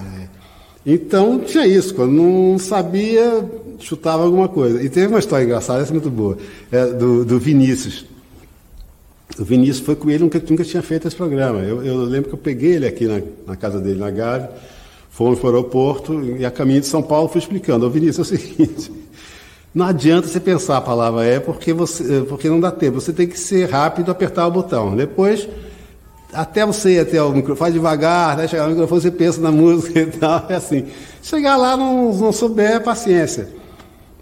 Então 0.84 1.38
tinha 1.38 1.66
isso, 1.66 1.94
quando 1.94 2.12
não 2.12 2.58
sabia, 2.58 3.44
chutava 3.78 4.24
alguma 4.24 4.48
coisa. 4.48 4.82
E 4.82 4.88
teve 4.88 5.06
uma 5.06 5.18
história 5.18 5.44
engraçada, 5.44 5.82
essa 5.82 5.90
é 5.90 5.94
muito 5.94 6.10
boa, 6.10 6.36
é, 6.70 6.86
do, 6.86 7.24
do 7.24 7.38
Vinícius. 7.38 8.04
O 9.38 9.44
Vinícius 9.44 9.80
foi 9.80 9.96
com 9.96 10.10
ele, 10.10 10.24
nunca, 10.24 10.42
nunca 10.48 10.64
tinha 10.64 10.82
feito 10.82 11.06
esse 11.06 11.16
programa. 11.16 11.60
Eu, 11.60 11.84
eu 11.84 11.96
lembro 11.98 12.28
que 12.28 12.34
eu 12.34 12.38
peguei 12.38 12.72
ele 12.72 12.86
aqui 12.86 13.06
na, 13.06 13.22
na 13.46 13.56
casa 13.56 13.80
dele, 13.80 13.98
na 13.98 14.10
Gávea, 14.10 14.50
fomos 15.10 15.38
para 15.38 15.50
o 15.50 15.54
aeroporto 15.54 16.20
e 16.36 16.44
a 16.44 16.50
caminho 16.50 16.80
de 16.80 16.86
São 16.86 17.02
Paulo 17.02 17.28
fui 17.28 17.40
explicando. 17.40 17.86
Ô 17.86 17.90
Vinícius, 17.90 18.30
é 18.30 18.34
o 18.34 18.38
seguinte, 18.38 18.92
não 19.74 19.86
adianta 19.86 20.28
você 20.28 20.38
pensar 20.38 20.76
a 20.76 20.80
palavra 20.82 21.24
é 21.24 21.40
porque, 21.40 21.72
você, 21.72 22.22
porque 22.28 22.48
não 22.48 22.60
dá 22.60 22.70
tempo. 22.70 23.00
Você 23.00 23.12
tem 23.12 23.26
que 23.26 23.38
ser 23.38 23.70
rápido 23.70 24.10
apertar 24.10 24.46
o 24.46 24.50
botão. 24.50 24.94
Depois, 24.94 25.48
até 26.32 26.64
você 26.64 26.98
até 26.98 27.22
o 27.22 27.30
microfone, 27.30 27.58
faz 27.58 27.74
devagar, 27.74 28.32
até 28.32 28.48
chegar 28.48 28.64
no 28.64 28.70
microfone, 28.70 29.00
você 29.00 29.10
pensa 29.10 29.40
na 29.40 29.52
música 29.52 30.00
e 30.00 30.06
tal, 30.18 30.46
é 30.48 30.54
assim. 30.54 30.86
Chegar 31.22 31.56
lá, 31.56 31.76
não, 31.76 32.12
não 32.12 32.32
souber, 32.32 32.82
paciência. 32.82 33.48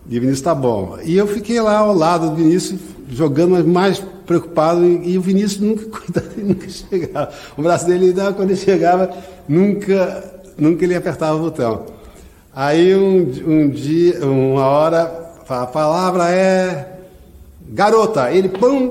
E 0.08 0.18
o 0.18 0.20
Vinícius 0.20 0.40
está 0.40 0.54
bom. 0.54 0.98
E 1.04 1.16
eu 1.16 1.26
fiquei 1.26 1.60
lá 1.60 1.78
ao 1.78 1.94
lado 1.94 2.30
do 2.30 2.36
Vinícius, 2.36 2.80
jogando, 3.08 3.52
mas 3.52 3.64
mais 3.64 4.02
preocupado, 4.26 4.84
e, 4.84 5.12
e 5.12 5.18
o 5.18 5.20
Vinícius 5.20 5.60
nunca, 5.60 6.00
nunca 6.36 6.68
chegava. 6.68 7.32
O 7.56 7.62
braço 7.62 7.86
dele, 7.86 8.12
quando 8.12 8.50
ele 8.50 8.56
chegava, 8.56 9.10
nunca, 9.48 10.42
nunca 10.58 10.84
ele 10.84 10.96
apertava 10.96 11.36
o 11.36 11.40
botão. 11.40 11.86
Aí 12.54 12.94
um, 12.96 13.20
um 13.46 13.68
dia, 13.68 14.24
uma 14.26 14.66
hora, 14.66 15.32
a 15.48 15.66
palavra 15.66 16.28
é 16.30 16.98
garota. 17.68 18.32
Ele, 18.32 18.48
pum, 18.48 18.90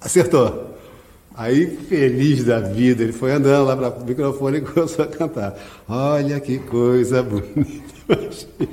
acertou. 0.00 0.67
Aí, 1.38 1.68
feliz 1.88 2.42
da 2.42 2.58
vida, 2.58 3.04
ele 3.04 3.12
foi 3.12 3.30
andando 3.30 3.64
lá 3.64 3.76
para 3.76 4.02
o 4.02 4.04
microfone 4.04 4.58
e 4.58 4.60
começou 4.60 5.04
a 5.04 5.08
cantar. 5.08 5.56
Olha 5.88 6.40
que 6.40 6.58
coisa 6.58 7.22
bonita. 7.22 7.94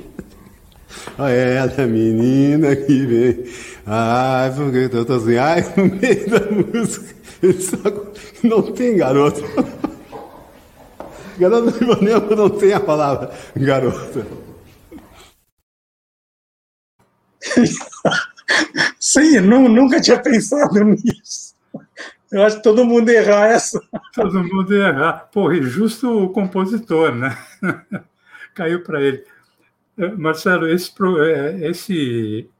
Olha 1.16 1.30
ela, 1.32 1.86
menina 1.86 2.74
que 2.74 3.06
vem. 3.06 3.44
Ai, 3.86 4.52
porque 4.52 4.90
eu 4.92 5.04
tô 5.04 5.12
assim, 5.12 5.36
ai, 5.36 5.62
no 5.76 5.84
meio 5.84 6.28
da 6.28 6.40
música, 6.50 7.14
ele 7.40 7.62
só 7.62 7.76
não 8.42 8.62
tem 8.72 8.96
garoto. 8.96 9.42
Garoto 11.38 11.70
do 11.70 11.84
Ivanema 11.84 12.34
não 12.34 12.50
tem 12.50 12.72
a 12.72 12.80
palavra 12.80 13.30
garota. 13.54 14.26
Sim, 18.98 19.38
nunca 19.38 20.00
tinha 20.00 20.18
pensado 20.20 20.82
nisso. 20.82 21.46
Eu 22.30 22.42
acho 22.42 22.56
que 22.56 22.62
todo 22.62 22.84
mundo 22.84 23.10
ia 23.10 23.20
errar 23.20 23.46
essa. 23.46 23.80
Todo 24.14 24.42
mundo 24.42 24.74
ia 24.74 24.88
errar. 24.88 25.28
Pô, 25.32 25.52
e 25.52 25.62
justo 25.62 26.24
o 26.24 26.30
compositor, 26.30 27.14
né? 27.14 27.36
Caiu 28.54 28.82
para 28.82 29.00
ele. 29.00 29.24
Eh, 29.96 30.12
Marcelo, 30.12 30.66
esse, 30.66 30.92
eh, 31.20 31.68
esse 31.68 32.50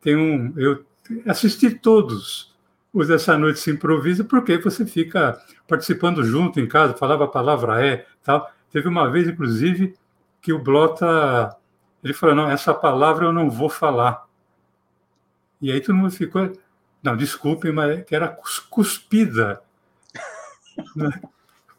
tem 0.00 0.16
um. 0.16 0.52
Eu 0.56 0.84
assisti 1.26 1.70
todos 1.70 2.52
os 2.92 3.08
dessa 3.08 3.38
noite 3.38 3.60
se 3.60 3.70
improvisa, 3.70 4.24
porque 4.24 4.58
você 4.58 4.84
fica 4.84 5.40
participando 5.68 6.24
junto 6.24 6.58
em 6.58 6.66
casa, 6.66 6.96
falava 6.96 7.24
a 7.24 7.28
palavra 7.28 7.84
é, 7.84 8.06
tal. 8.24 8.50
Teve 8.72 8.88
uma 8.88 9.08
vez, 9.08 9.28
inclusive, 9.28 9.94
que 10.42 10.52
o 10.52 10.58
Blota 10.58 11.56
ele 12.02 12.14
falou: 12.14 12.34
não, 12.34 12.50
essa 12.50 12.74
palavra 12.74 13.26
eu 13.26 13.32
não 13.32 13.50
vou 13.50 13.68
falar. 13.68 14.26
E 15.60 15.70
aí 15.70 15.80
todo 15.80 15.94
mundo 15.94 16.10
ficou. 16.10 16.52
Não, 17.02 17.16
desculpe, 17.16 17.72
mas 17.72 18.04
que 18.04 18.14
era 18.14 18.28
cuspida. 18.68 19.62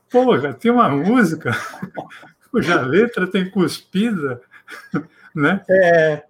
Porra, 0.09 0.53
tem 0.53 0.71
uma 0.71 0.89
música 0.89 1.51
cuja 2.51 2.81
letra 2.81 3.25
tem 3.25 3.49
cuspida, 3.49 4.41
né? 5.33 5.63
É, 5.69 6.23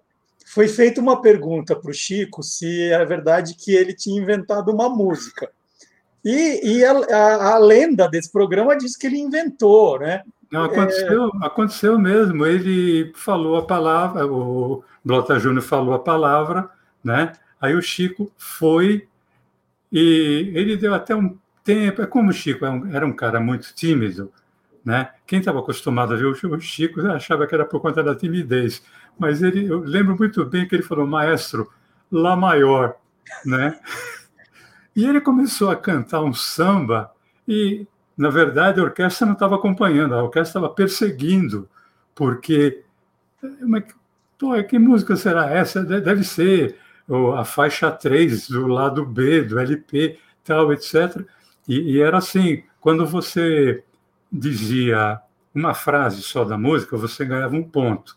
foi 0.46 0.68
feita 0.68 1.00
uma 1.00 1.20
pergunta 1.20 1.74
para 1.74 1.90
o 1.90 1.94
Chico 1.94 2.42
se 2.42 2.90
é 2.90 3.04
verdade 3.04 3.54
que 3.54 3.74
ele 3.74 3.92
tinha 3.92 4.20
inventado 4.20 4.70
uma 4.70 4.88
música. 4.88 5.50
E, 6.24 6.76
e 6.76 6.84
a, 6.84 6.92
a, 6.92 7.54
a, 7.54 7.58
lenda 7.58 8.08
desse 8.08 8.30
programa 8.30 8.76
diz 8.76 8.96
que 8.96 9.08
ele 9.08 9.18
inventou, 9.18 9.98
né? 9.98 10.22
Não, 10.52 10.62
aconteceu, 10.62 11.24
é... 11.24 11.46
aconteceu 11.46 11.98
mesmo. 11.98 12.46
Ele 12.46 13.12
falou 13.16 13.56
a 13.56 13.66
palavra, 13.66 14.24
o 14.24 14.84
Blota 15.04 15.40
Júnior 15.40 15.64
falou 15.64 15.94
a 15.94 15.98
palavra, 15.98 16.70
né? 17.02 17.32
Aí 17.62 17.74
o 17.74 17.80
Chico 17.80 18.30
foi 18.36 19.08
e 19.90 20.52
ele 20.54 20.76
deu 20.76 20.92
até 20.92 21.14
um 21.14 21.38
tempo. 21.64 22.02
É 22.02 22.06
como 22.06 22.30
o 22.30 22.32
Chico 22.32 22.66
era 22.66 23.06
um 23.06 23.12
cara 23.12 23.38
muito 23.38 23.72
tímido, 23.74 24.32
né? 24.84 25.10
Quem 25.26 25.38
estava 25.38 25.60
acostumado 25.60 26.12
a 26.12 26.16
ver 26.16 26.26
o 26.26 26.60
Chico 26.60 27.00
achava 27.06 27.46
que 27.46 27.54
era 27.54 27.64
por 27.64 27.80
conta 27.80 28.02
da 28.02 28.14
timidez, 28.16 28.82
mas 29.18 29.42
ele, 29.42 29.66
eu 29.66 29.78
lembro 29.78 30.16
muito 30.18 30.44
bem 30.44 30.66
que 30.66 30.74
ele 30.74 30.82
falou, 30.82 31.06
maestro, 31.06 31.70
Lá 32.10 32.36
maior, 32.36 32.96
né? 33.46 33.78
E 34.94 35.06
ele 35.06 35.22
começou 35.22 35.70
a 35.70 35.76
cantar 35.76 36.20
um 36.20 36.34
samba 36.34 37.10
e 37.48 37.86
na 38.16 38.28
verdade, 38.30 38.80
a 38.80 38.84
orquestra 38.84 39.26
não 39.26 39.32
estava 39.32 39.56
acompanhando, 39.56 40.14
a 40.14 40.22
orquestra 40.22 40.60
estava 40.60 40.68
perseguindo, 40.68 41.68
porque. 42.14 42.84
Mas, 43.60 43.84
pô, 44.38 44.62
que 44.62 44.78
música 44.78 45.16
será 45.16 45.50
essa? 45.50 45.82
Deve 45.82 46.22
ser 46.22 46.76
a 47.36 47.44
faixa 47.44 47.90
3 47.90 48.48
do 48.48 48.66
lado 48.66 49.04
B, 49.04 49.42
do 49.42 49.58
LP, 49.58 50.18
tal, 50.44 50.72
etc. 50.72 51.24
E, 51.68 51.94
e 51.94 52.00
era 52.00 52.18
assim: 52.18 52.62
quando 52.80 53.06
você 53.06 53.84
dizia 54.30 55.20
uma 55.54 55.74
frase 55.74 56.22
só 56.22 56.44
da 56.44 56.56
música, 56.56 56.96
você 56.96 57.24
ganhava 57.24 57.54
um 57.54 57.62
ponto. 57.62 58.16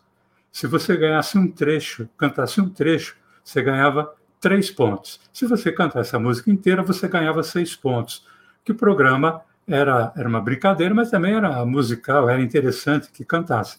Se 0.50 0.66
você 0.66 0.96
ganhasse 0.96 1.36
um 1.36 1.50
trecho, 1.50 2.08
cantasse 2.16 2.60
um 2.60 2.68
trecho, 2.68 3.16
você 3.44 3.62
ganhava 3.62 4.14
três 4.40 4.70
pontos. 4.70 5.20
Se 5.32 5.46
você 5.46 5.70
cantasse 5.70 6.16
a 6.16 6.18
música 6.18 6.50
inteira, 6.50 6.82
você 6.82 7.06
ganhava 7.06 7.42
seis 7.42 7.76
pontos. 7.76 8.26
Que 8.64 8.72
o 8.72 8.74
programa 8.74 9.42
era, 9.66 10.12
era 10.16 10.28
uma 10.28 10.40
brincadeira, 10.40 10.94
mas 10.94 11.10
também 11.10 11.34
era 11.34 11.64
musical, 11.66 12.28
era 12.28 12.40
interessante 12.40 13.10
que 13.12 13.24
cantasse. 13.24 13.78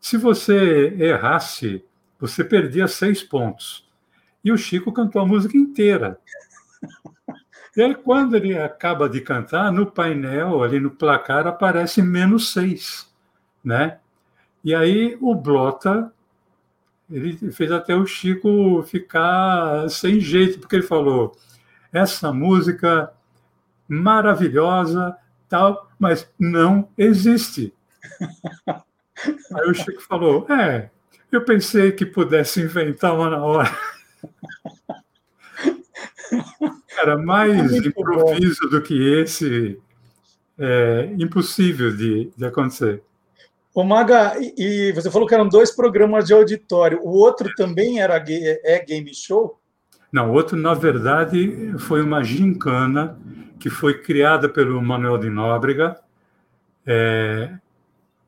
Se 0.00 0.16
você 0.16 0.94
errasse, 0.98 1.84
você 2.18 2.42
perdia 2.44 2.88
seis 2.88 3.22
pontos. 3.22 3.85
E 4.46 4.52
o 4.52 4.56
Chico 4.56 4.92
cantou 4.92 5.20
a 5.20 5.26
música 5.26 5.56
inteira. 5.58 6.20
E 7.76 7.82
aí, 7.82 7.94
quando 7.94 8.34
ele 8.34 8.58
acaba 8.58 9.06
de 9.06 9.20
cantar, 9.20 9.70
no 9.70 9.84
painel, 9.84 10.62
ali 10.62 10.80
no 10.80 10.90
placar, 10.90 11.46
aparece 11.46 12.00
menos 12.00 12.50
seis, 12.50 13.06
né? 13.62 13.98
E 14.64 14.74
aí 14.74 15.14
o 15.20 15.34
Blota, 15.34 16.10
ele 17.10 17.36
fez 17.52 17.70
até 17.70 17.94
o 17.94 18.06
Chico 18.06 18.82
ficar 18.84 19.90
sem 19.90 20.18
jeito, 20.20 20.58
porque 20.58 20.76
ele 20.76 20.86
falou: 20.86 21.36
essa 21.92 22.32
música 22.32 23.12
maravilhosa, 23.86 25.14
tal, 25.46 25.90
mas 25.98 26.26
não 26.38 26.88
existe. 26.96 27.74
Aí 29.54 29.68
o 29.68 29.74
Chico 29.74 30.00
falou: 30.00 30.46
É, 30.48 30.88
eu 31.30 31.44
pensei 31.44 31.92
que 31.92 32.06
pudesse 32.06 32.62
inventar 32.62 33.14
uma 33.14 33.28
na 33.28 33.44
hora. 33.44 33.95
Era 36.98 37.16
mais 37.18 37.72
é 37.72 37.78
improviso 37.78 38.60
bom. 38.64 38.70
do 38.70 38.82
que 38.82 38.94
esse, 39.20 39.78
é 40.58 41.10
impossível 41.18 41.94
de, 41.94 42.30
de 42.36 42.44
acontecer. 42.44 43.02
Ô 43.74 43.84
Maga, 43.84 44.34
e 44.40 44.90
você 44.92 45.10
falou 45.10 45.28
que 45.28 45.34
eram 45.34 45.46
dois 45.48 45.70
programas 45.70 46.24
de 46.26 46.32
auditório. 46.32 46.98
O 47.02 47.10
outro 47.10 47.52
também 47.54 48.00
era 48.00 48.16
é 48.26 48.82
game 48.82 49.14
show? 49.14 49.60
Não, 50.10 50.30
o 50.30 50.32
outro, 50.32 50.56
na 50.56 50.72
verdade, 50.72 51.74
foi 51.80 52.00
uma 52.00 52.22
gincana 52.22 53.18
que 53.60 53.68
foi 53.68 54.00
criada 54.00 54.48
pelo 54.48 54.80
Manuel 54.80 55.18
de 55.18 55.28
Nóbrega, 55.28 56.00
é, 56.86 57.50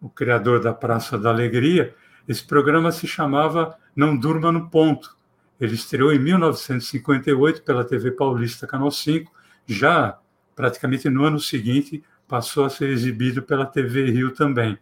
o 0.00 0.10
criador 0.10 0.60
da 0.60 0.74
Praça 0.74 1.16
da 1.16 1.30
Alegria. 1.30 1.94
Esse 2.28 2.46
programa 2.46 2.92
se 2.92 3.06
chamava 3.06 3.74
Não 3.96 4.14
Durma 4.14 4.52
no 4.52 4.68
Ponto. 4.68 5.16
Ele 5.60 5.74
estreou 5.74 6.12
em 6.12 6.18
1958 6.18 7.62
pela 7.62 7.84
TV 7.84 8.12
Paulista 8.12 8.66
Canal 8.66 8.90
5. 8.90 9.32
Já 9.66 10.18
praticamente 10.54 11.08
no 11.08 11.24
ano 11.24 11.40
seguinte 11.40 12.02
passou 12.26 12.64
a 12.64 12.70
ser 12.70 12.90
exibido 12.90 13.42
pela 13.42 13.66
TV 13.66 14.10
Rio 14.10 14.32
também. 14.32 14.78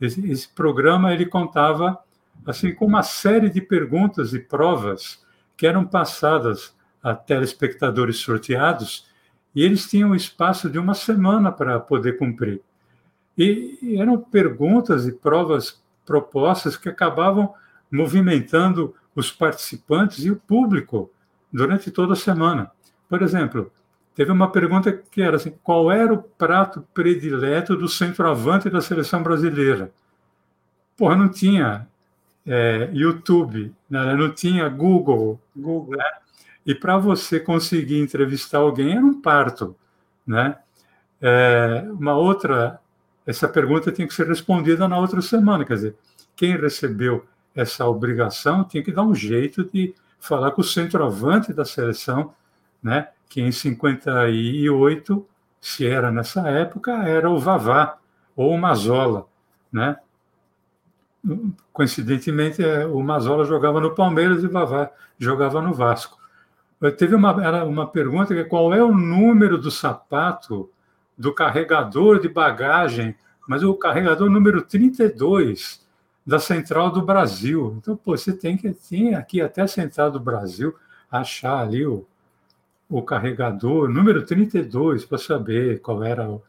Esse, 0.00 0.26
esse 0.30 0.48
programa 0.48 1.12
ele 1.12 1.26
contava 1.26 1.98
assim 2.46 2.74
com 2.74 2.86
uma 2.86 3.02
série 3.02 3.50
de 3.50 3.60
perguntas 3.60 4.32
e 4.32 4.38
provas 4.38 5.24
que 5.56 5.66
eram 5.66 5.84
passadas 5.84 6.74
a 7.02 7.14
telespectadores 7.14 8.16
sorteados 8.16 9.06
e 9.54 9.62
eles 9.62 9.88
tinham 9.88 10.14
espaço 10.14 10.70
de 10.70 10.78
uma 10.78 10.94
semana 10.94 11.50
para 11.50 11.78
poder 11.78 12.16
cumprir. 12.16 12.62
E 13.36 13.96
eram 13.98 14.18
perguntas 14.18 15.06
e 15.06 15.12
provas 15.12 15.82
propostas 16.06 16.76
que 16.76 16.88
acabavam 16.88 17.52
movimentando 17.90 18.94
os 19.14 19.30
participantes 19.30 20.24
e 20.24 20.30
o 20.30 20.36
público 20.36 21.10
durante 21.52 21.90
toda 21.90 22.12
a 22.12 22.16
semana. 22.16 22.70
Por 23.08 23.22
exemplo, 23.22 23.72
teve 24.14 24.30
uma 24.30 24.50
pergunta 24.50 24.92
que 24.92 25.22
era 25.22 25.36
assim: 25.36 25.52
qual 25.62 25.90
era 25.90 26.12
o 26.12 26.22
prato 26.22 26.86
predileto 26.94 27.76
do 27.76 27.88
centroavante 27.88 28.70
da 28.70 28.80
seleção 28.80 29.22
brasileira? 29.22 29.92
Porra, 30.96 31.16
não 31.16 31.28
tinha 31.28 31.88
é, 32.46 32.90
YouTube, 32.92 33.72
né? 33.88 34.14
não 34.14 34.30
tinha 34.32 34.68
Google. 34.68 35.40
Google. 35.56 35.96
Né? 35.96 36.04
E 36.66 36.74
para 36.74 36.98
você 36.98 37.40
conseguir 37.40 38.00
entrevistar 38.00 38.58
alguém 38.58 38.92
era 38.96 39.04
um 39.04 39.20
parto. 39.20 39.74
Né? 40.26 40.56
É, 41.20 41.84
uma 41.90 42.14
outra, 42.14 42.78
essa 43.26 43.48
pergunta 43.48 43.90
tinha 43.90 44.06
que 44.06 44.14
ser 44.14 44.26
respondida 44.26 44.86
na 44.86 44.98
outra 44.98 45.20
semana. 45.22 45.64
Quer 45.64 45.74
dizer, 45.74 45.96
quem 46.36 46.56
recebeu 46.56 47.26
essa 47.54 47.86
obrigação 47.86 48.64
tinha 48.64 48.82
que 48.82 48.92
dar 48.92 49.02
um 49.02 49.14
jeito 49.14 49.64
de 49.64 49.94
falar 50.18 50.50
com 50.52 50.60
o 50.60 50.64
centroavante 50.64 51.52
da 51.52 51.64
seleção, 51.64 52.32
né? 52.82 53.08
que 53.28 53.40
em 53.40 53.52
58, 53.52 55.26
se 55.60 55.86
era 55.86 56.10
nessa 56.10 56.48
época, 56.48 56.92
era 57.04 57.30
o 57.30 57.38
Vavá 57.38 57.96
ou 58.36 58.52
o 58.52 58.58
Mazola. 58.58 59.26
Né? 59.72 59.96
Coincidentemente, 61.72 62.64
é, 62.64 62.86
o 62.86 63.00
Mazola 63.02 63.44
jogava 63.44 63.80
no 63.80 63.94
Palmeiras 63.94 64.42
e 64.42 64.46
o 64.46 64.50
Vavá 64.50 64.90
jogava 65.18 65.62
no 65.62 65.72
Vasco. 65.72 66.18
Teve 66.96 67.14
uma, 67.14 67.62
uma 67.64 67.86
pergunta 67.86 68.32
que 68.32 68.40
é 68.40 68.44
qual 68.44 68.72
é 68.72 68.82
o 68.82 68.94
número 68.94 69.58
do 69.58 69.70
sapato 69.70 70.70
do 71.16 71.34
carregador 71.34 72.18
de 72.18 72.28
bagagem, 72.28 73.14
mas 73.46 73.62
o 73.62 73.74
carregador 73.74 74.30
número 74.30 74.62
32 74.62 75.79
da 76.30 76.38
Central 76.38 76.92
do 76.92 77.02
Brasil. 77.02 77.74
Então, 77.76 77.96
pô, 77.96 78.16
você 78.16 78.32
tem 78.32 78.56
que 78.56 78.72
ir 78.92 79.16
aqui 79.16 79.40
até 79.40 79.62
a 79.62 79.66
Central 79.66 80.12
do 80.12 80.20
Brasil, 80.20 80.72
achar 81.10 81.58
ali 81.58 81.84
o, 81.84 82.06
o 82.88 83.02
carregador 83.02 83.88
número 83.88 84.24
32 84.24 85.04
para 85.04 85.18
saber 85.18 85.80
qual 85.80 86.04
era 86.04 86.30
o, 86.30 86.40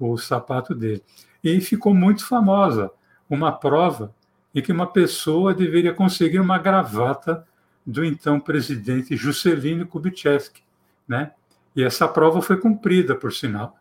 o 0.00 0.16
sapato 0.16 0.74
dele. 0.74 1.04
E 1.44 1.60
ficou 1.60 1.92
muito 1.92 2.26
famosa 2.26 2.90
uma 3.28 3.52
prova 3.52 4.14
em 4.54 4.62
que 4.62 4.72
uma 4.72 4.86
pessoa 4.86 5.52
deveria 5.52 5.92
conseguir 5.92 6.40
uma 6.40 6.56
gravata 6.56 7.46
do 7.84 8.02
então 8.02 8.40
presidente 8.40 9.18
Juscelino 9.18 9.86
Kubitschek, 9.86 10.62
né? 11.06 11.32
E 11.76 11.84
essa 11.84 12.08
prova 12.08 12.40
foi 12.40 12.56
cumprida, 12.56 13.14
por 13.14 13.34
sinal. 13.34 13.78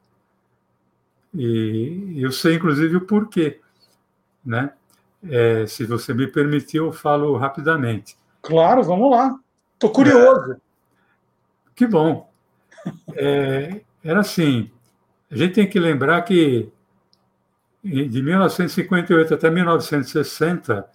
E 1.34 2.18
eu 2.18 2.34
sei, 2.34 2.56
inclusive, 2.56 2.98
o 2.98 3.06
porquê, 3.06 3.62
né? 4.46 4.74
É, 5.30 5.66
se 5.66 5.86
você 5.86 6.14
me 6.14 6.28
permitir, 6.28 6.78
eu 6.78 6.92
falo 6.92 7.36
rapidamente. 7.38 8.18
Claro, 8.42 8.84
vamos 8.84 9.12
lá. 9.12 9.38
Estou 9.74 9.90
curioso. 9.90 10.54
É, 10.54 10.58
que 11.76 11.88
bom. 11.88 12.32
É, 13.14 13.82
era 14.04 14.20
assim, 14.20 14.70
a 15.32 15.36
gente 15.36 15.56
tem 15.56 15.68
que 15.68 15.80
lembrar 15.80 16.22
que 16.22 16.72
de 17.84 18.22
1958 18.22 19.34
até 19.34 19.50
1960, 19.50 20.88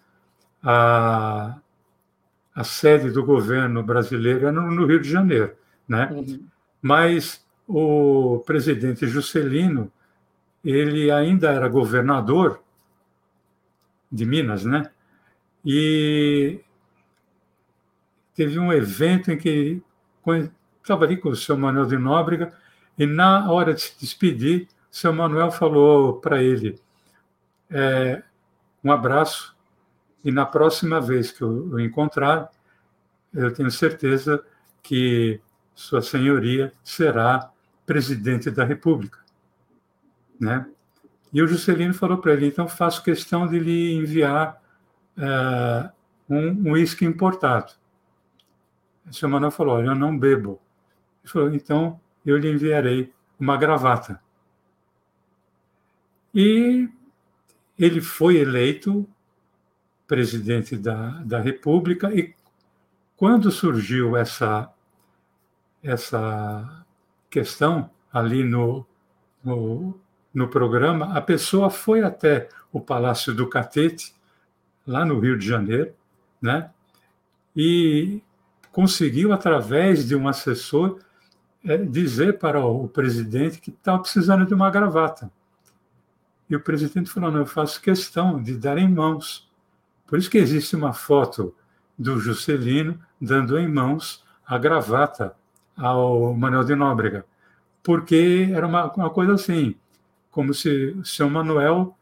a, 0.62 1.57
a 2.55 2.64
sede 2.64 3.11
do 3.11 3.25
governo 3.25 3.83
brasileiro 3.83 4.40
era 4.40 4.53
no, 4.53 4.71
no 4.71 4.87
Rio 4.87 5.01
de 5.01 5.09
Janeiro, 5.09 5.53
né? 5.87 6.09
Uhum. 6.12 6.45
Mas 6.83 7.45
o 7.69 8.43
presidente 8.45 9.07
Juscelino, 9.07 9.90
ele 10.64 11.11
ainda 11.11 11.51
era 11.51 11.69
governador 11.69 12.61
de 14.11 14.27
Minas, 14.27 14.64
né? 14.64 14.90
E 15.64 16.61
teve 18.35 18.59
um 18.59 18.73
evento 18.73 19.31
em 19.31 19.37
que 19.37 19.83
estava 20.83 21.05
ali 21.05 21.16
com 21.16 21.29
o 21.31 21.37
seu 21.37 21.57
Manuel 21.57 21.87
de 21.87 21.99
Nóbrega 21.99 22.53
e 22.99 23.07
na 23.07 23.51
hora 23.51 23.73
de 23.75 23.81
se 23.83 24.01
despedir, 24.01 24.68
seu 24.90 25.12
Manuel 25.12 25.51
falou 25.51 26.20
para 26.20 26.42
ele: 26.42 26.79
é, 27.70 28.23
um 28.83 28.90
abraço, 28.90 29.57
e 30.25 30.31
na 30.31 30.44
próxima 30.44 31.01
vez 31.01 31.31
que 31.31 31.42
eu 31.42 31.68
o 31.68 31.81
encontrar, 31.81 32.51
eu 33.33 33.53
tenho 33.53 33.70
certeza 33.70 34.44
que 34.83 35.40
Sua 35.75 36.03
Senhoria 36.03 36.73
será 36.83 37.51
presidente 37.87 38.51
da 38.51 38.64
República. 38.64 39.20
Né? 40.38 40.66
E 41.33 41.43
o 41.43 41.47
Juscelino 41.47 41.95
falou 41.95 42.19
para 42.19 42.33
ele: 42.33 42.47
então 42.47 42.69
faço 42.69 43.03
questão 43.03 43.47
de 43.47 43.59
lhe 43.59 43.95
enviar 43.95 44.61
é, 45.16 45.90
um 46.29 46.73
uísque 46.73 47.05
importado. 47.05 47.73
O 49.09 49.12
seu 49.12 49.29
Manuel 49.29 49.51
falou: 49.51 49.77
olha, 49.77 49.88
eu 49.88 49.95
não 49.95 50.16
bebo. 50.16 50.61
Ele 51.23 51.33
falou: 51.33 51.55
então 51.55 52.01
eu 52.25 52.37
lhe 52.37 52.51
enviarei 52.51 53.12
uma 53.38 53.57
gravata. 53.57 54.21
E 56.35 56.88
ele 57.79 58.01
foi 58.01 58.37
eleito 58.37 59.09
presidente 60.07 60.77
da, 60.77 61.11
da 61.23 61.40
República 61.40 62.12
e 62.12 62.35
quando 63.16 63.51
surgiu 63.51 64.16
essa 64.16 64.73
essa 65.83 66.85
questão 67.31 67.90
ali 68.12 68.43
no, 68.43 68.85
no, 69.43 69.99
no 70.33 70.49
programa, 70.49 71.16
a 71.16 71.21
pessoa 71.21 71.71
foi 71.71 72.03
até 72.03 72.49
o 72.73 72.81
Palácio 72.81 73.35
do 73.35 73.49
Catete, 73.49 74.14
lá 74.87 75.05
no 75.05 75.19
Rio 75.19 75.38
de 75.38 75.47
Janeiro, 75.47 75.93
né? 76.40 76.71
e 77.55 78.23
conseguiu, 78.73 79.33
através 79.33 80.07
de 80.07 80.14
um 80.14 80.29
assessor, 80.29 80.99
é, 81.64 81.77
dizer 81.77 82.38
para 82.38 82.64
o 82.64 82.88
presidente 82.88 83.61
que 83.61 83.71
estava 83.71 83.99
precisando 83.99 84.47
de 84.47 84.55
uma 84.55 84.71
gravata. 84.71 85.31
E 86.49 86.57
o 86.57 86.61
presidente 86.61 87.11
falou: 87.11 87.31
não, 87.31 87.40
eu 87.40 87.47
faço 87.47 87.81
questão 87.81 88.43
de 88.43 88.57
dar 88.57 88.79
em 88.79 88.88
mãos. 88.88 89.49
Por 90.07 90.19
isso 90.19 90.31
que 90.31 90.38
existe 90.38 90.75
uma 90.75 90.93
foto 90.93 91.55
do 91.99 92.19
Juscelino 92.19 92.99
dando 93.21 93.59
em 93.59 93.69
mãos 93.69 94.25
a 94.47 94.57
gravata 94.59 95.35
ao 95.77 96.35
Manuel 96.35 96.64
de 96.64 96.75
Nóbrega, 96.75 97.25
porque 97.83 98.49
era 98.53 98.66
uma, 98.66 98.90
uma 98.93 99.11
coisa 99.11 99.35
assim, 99.35 99.77
como 100.31 100.55
se 100.55 100.95
o 100.99 101.05
seu 101.05 101.29
Manuel 101.29 101.97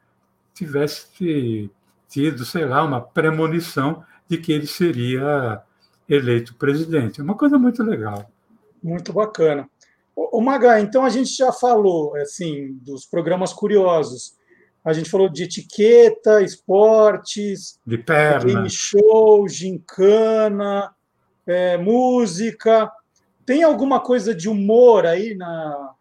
tivesse 0.54 1.70
tido, 2.08 2.44
sei 2.44 2.64
lá, 2.64 2.84
uma 2.84 3.00
premonição 3.00 4.04
de 4.28 4.38
que 4.38 4.52
ele 4.52 4.66
seria 4.66 5.62
eleito 6.08 6.54
presidente. 6.54 7.22
Uma 7.22 7.36
coisa 7.36 7.58
muito 7.58 7.82
legal. 7.82 8.30
Muito 8.82 9.12
bacana. 9.12 9.68
O 10.14 10.40
Maga, 10.40 10.80
então 10.80 11.04
a 11.04 11.10
gente 11.10 11.30
já 11.36 11.52
falou 11.52 12.16
assim 12.16 12.74
dos 12.82 13.06
programas 13.06 13.52
curiosos. 13.52 14.36
A 14.84 14.92
gente 14.92 15.10
falou 15.10 15.28
de 15.28 15.44
etiqueta, 15.44 16.42
esportes, 16.42 17.78
de 17.86 17.98
perna. 17.98 18.44
game 18.44 18.70
show, 18.70 19.46
gincana, 19.48 20.90
é, 21.46 21.76
música. 21.76 22.90
Tem 23.44 23.62
alguma 23.62 24.00
coisa 24.00 24.34
de 24.34 24.48
humor 24.48 25.06
aí 25.06 25.34
na 25.34 25.94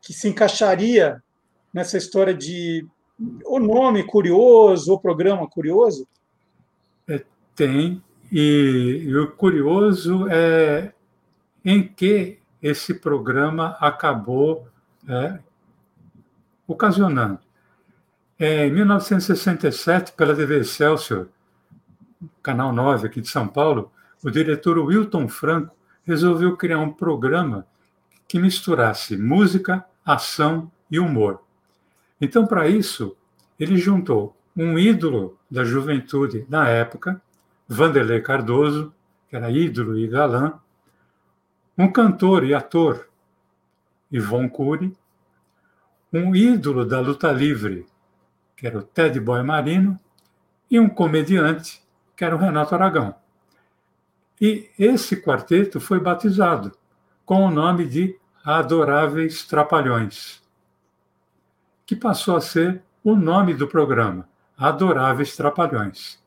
que 0.00 0.12
se 0.12 0.28
encaixaria 0.28 1.22
nessa 1.74 1.98
história 1.98 2.32
de 2.32 2.86
o 3.44 3.58
nome 3.58 4.04
curioso, 4.04 4.94
o 4.94 5.00
programa 5.00 5.48
curioso? 5.48 6.06
É, 7.08 7.22
tem. 7.54 8.02
E, 8.32 9.02
e 9.06 9.16
o 9.16 9.30
curioso 9.32 10.26
é 10.28 10.92
em 11.64 11.86
que 11.86 12.38
esse 12.62 12.94
programa 12.94 13.76
acabou 13.80 14.66
é, 15.08 15.38
ocasionando. 16.66 17.38
É, 18.38 18.66
em 18.66 18.72
1967, 18.72 20.12
pela 20.12 20.34
TV 20.34 20.60
Excelsior, 20.60 21.28
Canal 22.42 22.72
9 22.72 23.06
aqui 23.06 23.20
de 23.20 23.28
São 23.28 23.46
Paulo, 23.46 23.92
o 24.22 24.30
diretor 24.30 24.78
Wilton 24.78 25.28
Franco 25.28 25.74
resolveu 26.04 26.56
criar 26.56 26.78
um 26.78 26.90
programa 26.92 27.66
que 28.26 28.38
misturasse 28.38 29.16
música, 29.16 29.84
ação 30.04 30.70
e 30.90 30.98
humor. 30.98 31.43
Então, 32.20 32.46
para 32.46 32.68
isso, 32.68 33.16
ele 33.58 33.76
juntou 33.76 34.36
um 34.56 34.78
ídolo 34.78 35.38
da 35.50 35.64
juventude 35.64 36.46
na 36.48 36.68
época, 36.68 37.20
Vanderlei 37.68 38.20
Cardoso, 38.20 38.92
que 39.28 39.36
era 39.36 39.50
ídolo 39.50 39.98
e 39.98 40.06
galã, 40.06 40.54
um 41.76 41.90
cantor 41.90 42.44
e 42.44 42.54
ator, 42.54 43.08
Ivon 44.10 44.48
Cury, 44.48 44.96
um 46.12 46.36
ídolo 46.36 46.84
da 46.84 47.00
luta 47.00 47.32
livre, 47.32 47.86
que 48.56 48.66
era 48.66 48.78
o 48.78 48.82
Ted 48.82 49.18
Boy 49.18 49.42
Marino, 49.42 49.98
e 50.70 50.78
um 50.78 50.88
comediante, 50.88 51.82
que 52.16 52.24
era 52.24 52.36
o 52.36 52.38
Renato 52.38 52.74
Aragão. 52.74 53.14
E 54.40 54.70
esse 54.78 55.20
quarteto 55.20 55.80
foi 55.80 55.98
batizado 55.98 56.72
com 57.24 57.44
o 57.44 57.50
nome 57.50 57.86
de 57.86 58.16
Adoráveis 58.44 59.44
Trapalhões, 59.44 60.43
que 61.86 61.94
passou 61.94 62.36
a 62.36 62.40
ser 62.40 62.82
o 63.02 63.14
nome 63.14 63.54
do 63.54 63.68
programa, 63.68 64.28
Adoráveis 64.56 65.36
Trapalhões. 65.36 66.22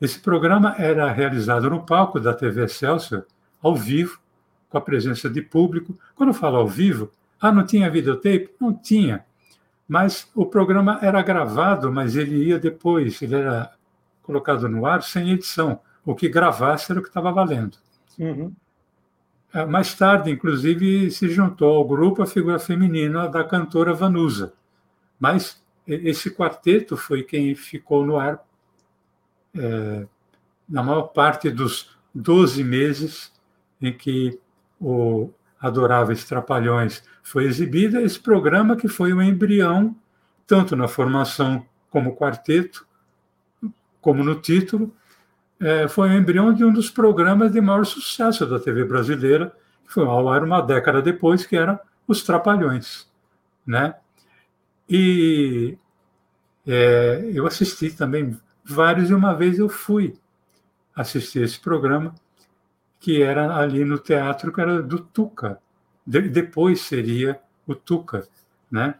Esse 0.00 0.18
programa 0.20 0.74
era 0.78 1.10
realizado 1.10 1.68
no 1.68 1.84
palco 1.84 2.20
da 2.20 2.32
TV 2.32 2.64
Excelsior, 2.64 3.26
ao 3.60 3.74
vivo, 3.74 4.18
com 4.68 4.78
a 4.78 4.80
presença 4.80 5.28
de 5.28 5.42
público. 5.42 5.98
Quando 6.14 6.30
eu 6.30 6.34
falo 6.34 6.56
ao 6.56 6.68
vivo, 6.68 7.10
ah, 7.40 7.50
não 7.50 7.64
tinha 7.64 7.90
videotape? 7.90 8.50
Não 8.60 8.72
tinha. 8.72 9.24
Mas 9.88 10.30
o 10.34 10.46
programa 10.46 10.98
era 11.02 11.22
gravado, 11.22 11.92
mas 11.92 12.14
ele 12.14 12.44
ia 12.44 12.58
depois, 12.58 13.20
ele 13.22 13.34
era 13.34 13.72
colocado 14.22 14.68
no 14.68 14.86
ar 14.86 15.02
sem 15.02 15.30
edição. 15.30 15.80
O 16.04 16.14
que 16.14 16.28
gravasse 16.28 16.92
era 16.92 17.00
o 17.00 17.02
que 17.02 17.08
estava 17.08 17.32
valendo. 17.32 17.76
Uhum. 18.18 18.52
É, 19.52 19.64
mais 19.64 19.94
tarde, 19.94 20.30
inclusive, 20.30 21.10
se 21.10 21.28
juntou 21.28 21.74
ao 21.76 21.84
grupo 21.84 22.22
a 22.22 22.26
figura 22.26 22.58
feminina 22.58 23.28
da 23.28 23.42
cantora 23.42 23.94
Vanusa. 23.94 24.52
Mas 25.18 25.62
esse 25.86 26.30
quarteto 26.30 26.96
foi 26.96 27.22
quem 27.22 27.54
ficou 27.54 28.04
no 28.04 28.18
ar 28.18 28.44
é, 29.56 30.06
na 30.68 30.82
maior 30.82 31.04
parte 31.04 31.50
dos 31.50 31.96
12 32.14 32.62
meses 32.62 33.32
em 33.80 33.92
que 33.92 34.38
o 34.80 35.30
Adoráveis 35.60 36.24
Trapalhões 36.24 37.02
foi 37.22 37.44
exibido, 37.44 37.98
esse 37.98 38.18
programa 38.18 38.76
que 38.76 38.88
foi 38.88 39.12
o 39.12 39.22
embrião, 39.22 39.96
tanto 40.46 40.76
na 40.76 40.86
formação 40.86 41.66
como 41.90 42.16
quarteto, 42.16 42.86
como 44.00 44.22
no 44.22 44.36
título, 44.36 44.94
é, 45.60 45.88
foi 45.88 46.10
o 46.10 46.12
embrião 46.12 46.52
de 46.52 46.64
um 46.64 46.72
dos 46.72 46.90
programas 46.90 47.50
de 47.52 47.60
maior 47.60 47.84
sucesso 47.84 48.46
da 48.46 48.60
TV 48.60 48.84
brasileira, 48.84 49.52
que 49.84 49.92
foi 49.92 50.04
ao 50.04 50.28
ar 50.28 50.44
uma 50.44 50.60
década 50.60 51.02
depois, 51.02 51.44
que 51.44 51.56
era 51.56 51.80
Os 52.06 52.22
Trapalhões. 52.22 53.08
Né? 53.66 53.94
E 54.88 55.76
é, 56.66 57.30
eu 57.32 57.46
assisti 57.46 57.90
também 57.90 58.38
vários, 58.64 59.10
e 59.10 59.14
uma 59.14 59.34
vez 59.34 59.58
eu 59.58 59.68
fui 59.68 60.16
assistir 60.94 61.42
esse 61.42 61.60
programa, 61.60 62.14
que 63.00 63.22
era 63.22 63.56
ali 63.56 63.84
no 63.84 63.98
teatro, 63.98 64.52
que 64.52 64.60
era 64.60 64.82
do 64.82 64.98
Tuca. 64.98 65.58
De, 66.06 66.22
depois 66.22 66.80
seria 66.80 67.40
o 67.66 67.74
Tuca, 67.74 68.26
né? 68.70 68.94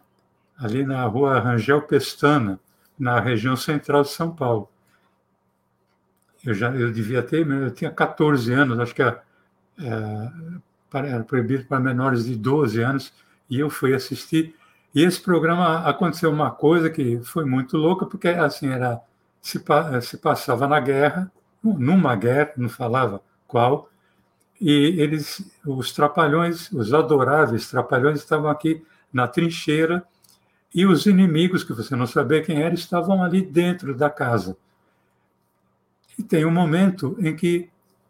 ali 0.59 0.85
na 0.85 1.03
rua 1.05 1.39
Rangel 1.39 1.81
Pestana, 1.83 2.59
na 2.97 3.19
região 3.19 3.55
central 3.55 4.01
de 4.01 4.09
São 4.09 4.35
Paulo. 4.35 4.69
Eu 6.45 6.53
já 6.53 6.69
eu 6.75 6.91
devia 6.91 7.23
ter, 7.23 7.47
eu 7.47 7.71
tinha 7.71 7.89
14 7.89 8.51
anos, 8.53 8.77
acho 8.77 8.93
que 8.93 9.01
era, 9.01 9.23
é, 9.79 10.97
era 11.07 11.23
proibido 11.23 11.65
para 11.65 11.79
menores 11.79 12.25
de 12.25 12.35
12 12.35 12.81
anos, 12.81 13.13
e 13.49 13.59
eu 13.59 13.69
fui 13.69 13.93
assistir. 13.93 14.55
E 14.93 15.03
esse 15.03 15.21
programa 15.21 15.87
aconteceu 15.87 16.31
uma 16.31 16.51
coisa 16.51 16.89
que 16.89 17.19
foi 17.21 17.45
muito 17.45 17.77
louca, 17.77 18.05
porque 18.05 18.29
assim 18.29 18.69
era 18.69 18.99
se, 19.41 19.61
se 20.01 20.17
passava 20.17 20.67
na 20.67 20.79
guerra, 20.79 21.31
numa 21.63 22.15
guerra, 22.15 22.53
não 22.57 22.69
falava 22.69 23.21
qual, 23.47 23.89
e 24.59 24.71
eles, 24.99 25.41
os 25.65 25.91
trapalhões, 25.93 26.71
os 26.71 26.93
adoráveis 26.93 27.69
trapalhões 27.69 28.19
estavam 28.19 28.49
aqui 28.49 28.83
na 29.11 29.27
trincheira 29.27 30.03
e 30.73 30.85
os 30.85 31.05
inimigos, 31.05 31.63
que 31.63 31.73
você 31.73 31.95
não 31.95 32.05
sabia 32.05 32.43
quem 32.43 32.61
era, 32.61 32.73
estavam 32.73 33.23
ali 33.23 33.41
dentro 33.41 33.95
da 33.95 34.09
casa. 34.09 34.57
E 36.17 36.23
tem 36.23 36.45
um 36.45 36.51
momento 36.51 37.15
em 37.19 37.35
que 37.35 37.69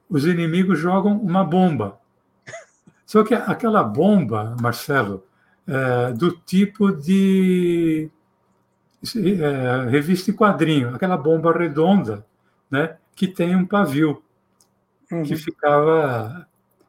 os 0.10 0.26
inimigos 0.26 0.80
jogam 0.80 1.18
uma 1.18 1.44
bomba. 1.44 2.00
Só 3.06 3.24
que 3.24 3.34
aquela 3.34 3.84
bomba, 3.84 4.56
Marcelo, 4.60 5.24
é 5.70 6.14
do 6.14 6.32
tipo 6.32 6.92
de 6.92 8.10
é, 9.16 9.90
revista 9.90 10.32
em 10.32 10.34
quadrinho, 10.34 10.96
aquela 10.96 11.16
bomba 11.16 11.56
redonda, 11.56 12.26
né, 12.70 12.98
que 13.16 13.28
tem 13.28 13.56
um 13.56 13.66
pavio 13.66 14.22
uhum. 15.12 15.24
que 15.24 15.36
ficava 15.36 16.48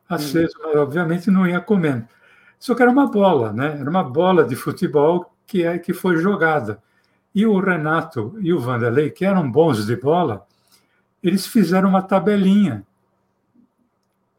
aceso, 0.09 0.53
uhum. 0.59 0.67
mas 0.67 0.77
obviamente 0.77 1.31
não 1.31 1.47
ia 1.47 1.61
comendo. 1.61 2.07
Só 2.59 2.75
que 2.75 2.83
era 2.83 2.91
uma 2.91 3.07
bola, 3.07 3.53
né? 3.53 3.79
Era 3.81 3.89
uma 3.89 4.05
bola 4.05 4.45
de 4.45 4.55
futebol 4.55 5.33
que 5.47 5.65
é 5.65 5.79
que 5.79 5.95
foi 5.95 6.19
jogada. 6.19 6.83
E 7.35 7.47
o 7.47 7.59
Renato 7.59 8.37
e 8.41 8.53
o 8.53 8.61
Vanderlei, 8.61 9.11
que 9.11 9.25
eram 9.25 9.51
bons 9.51 9.87
de 9.87 9.97
bola, 9.97 10.47
eles 11.23 11.47
fizeram 11.47 11.89
uma 11.89 12.03
tabelinha, 12.03 12.85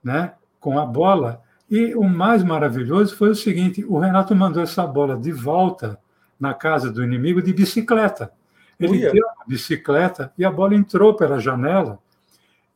né, 0.03 0.33
com 0.59 0.79
a 0.79 0.85
bola. 0.85 1.41
E 1.71 1.95
o 1.95 2.03
mais 2.03 2.43
maravilhoso 2.43 3.15
foi 3.15 3.29
o 3.29 3.35
seguinte: 3.35 3.85
o 3.85 3.97
Renato 3.97 4.35
mandou 4.35 4.61
essa 4.61 4.85
bola 4.85 5.17
de 5.17 5.31
volta 5.31 5.97
na 6.37 6.53
casa 6.53 6.91
do 6.91 7.01
inimigo 7.01 7.41
de 7.41 7.53
bicicleta. 7.53 8.33
Ele 8.77 8.97
Uia. 8.97 9.11
deu 9.13 9.25
a 9.29 9.45
bicicleta 9.47 10.33
e 10.37 10.43
a 10.43 10.51
bola 10.51 10.75
entrou 10.75 11.15
pela 11.15 11.39
janela. 11.39 11.97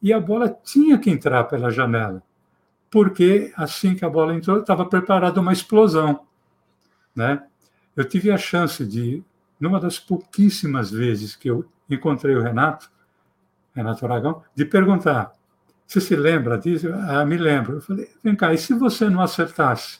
E 0.01 0.13
a 0.13 0.19
bola 0.19 0.47
tinha 0.63 0.97
que 0.97 1.09
entrar 1.09 1.43
pela 1.45 1.71
janela, 1.71 2.23
porque 2.89 3.51
assim 3.57 3.95
que 3.95 4.05
a 4.05 4.09
bola 4.09 4.33
entrou, 4.35 4.59
estava 4.59 4.85
preparada 4.85 5.41
uma 5.41 5.51
explosão. 5.51 6.21
Né? 7.13 7.43
Eu 7.95 8.05
tive 8.05 8.29
a 8.29 8.37
chance 8.37 8.85
de, 8.85 9.23
numa 9.59 9.79
das 9.79 9.99
pouquíssimas 9.99 10.91
vezes 10.91 11.35
que 11.35 11.49
eu 11.49 11.65
encontrei 11.89 12.35
o 12.35 12.41
Renato, 12.41 12.89
Renato 13.73 14.05
Aragão, 14.05 14.43
de 14.53 14.63
perguntar: 14.63 15.33
você 15.85 16.01
se 16.01 16.15
lembra 16.15 16.57
disso? 16.57 16.91
Ah, 16.93 17.25
me 17.25 17.37
lembro. 17.37 17.77
Eu 17.77 17.81
falei: 17.81 18.09
vem 18.23 18.35
cá, 18.35 18.53
e 18.53 18.57
se 18.57 18.73
você 18.73 19.09
não 19.09 19.21
acertasse? 19.21 19.99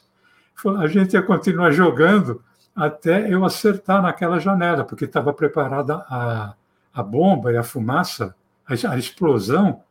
A 0.80 0.88
gente 0.88 1.14
ia 1.14 1.22
continuar 1.22 1.72
jogando 1.72 2.44
até 2.76 3.32
eu 3.32 3.46
acertar 3.46 4.02
naquela 4.02 4.40
janela, 4.40 4.84
porque 4.84 5.06
estava 5.06 5.34
preparada 5.34 5.96
a, 6.10 6.56
a 6.94 7.04
bomba 7.04 7.52
e 7.52 7.58
a 7.58 7.64
fumaça, 7.64 8.36
a, 8.66 8.92
a 8.92 8.98
explosão, 8.98 9.84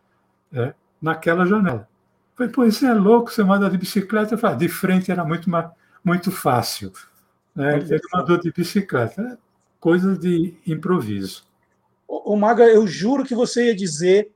é, 0.52 0.74
naquela 1.00 1.46
janela. 1.46 1.88
Falei, 2.34 2.52
pô, 2.52 2.64
isso 2.64 2.84
é 2.84 2.92
louco, 2.92 3.30
você 3.30 3.44
manda 3.44 3.70
de 3.70 3.78
bicicleta. 3.78 4.36
Falei, 4.36 4.56
de 4.56 4.68
frente 4.68 5.10
era 5.10 5.24
muito, 5.24 5.48
muito 6.04 6.32
fácil. 6.32 6.92
Né? 7.54 7.78
Ele 7.78 8.00
mandou 8.12 8.38
de 8.38 8.50
bicicleta. 8.50 9.22
É 9.22 9.44
coisa 9.84 10.16
de 10.16 10.56
improviso. 10.66 11.44
Ô, 12.08 12.34
Maga, 12.36 12.64
eu 12.64 12.86
juro 12.86 13.22
que 13.22 13.34
você 13.34 13.66
ia 13.66 13.76
dizer 13.76 14.30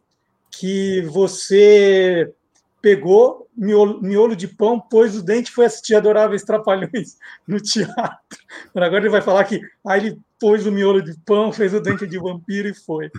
que 0.51 1.03
você 1.03 2.32
pegou 2.80 3.49
miolo, 3.57 4.01
miolo 4.01 4.36
de 4.36 4.46
pão, 4.46 4.80
pôs 4.80 5.16
o 5.16 5.22
dente 5.22 5.51
e 5.51 5.55
foi 5.55 5.66
assistir 5.66 5.94
Adoráveis 5.94 6.44
Trapalhões 6.44 7.16
no 7.46 7.61
teatro. 7.61 8.38
Agora 8.74 8.99
ele 8.99 9.09
vai 9.09 9.20
falar 9.20 9.44
que 9.44 9.61
aí 9.86 10.07
ele 10.07 10.20
pôs 10.40 10.66
o 10.66 10.72
miolo 10.72 11.03
de 11.03 11.16
pão, 11.26 11.53
fez 11.53 11.74
o 11.74 11.80
dente 11.80 12.07
de 12.07 12.18
vampiro 12.18 12.68
e 12.68 12.74
foi. 12.74 13.11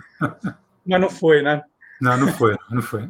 Mas 0.86 1.00
não 1.00 1.10
foi, 1.10 1.42
né? 1.42 1.62
Não, 2.00 2.16
não 2.16 2.28
foi, 2.28 2.56
não 2.70 2.80
foi. 2.80 3.08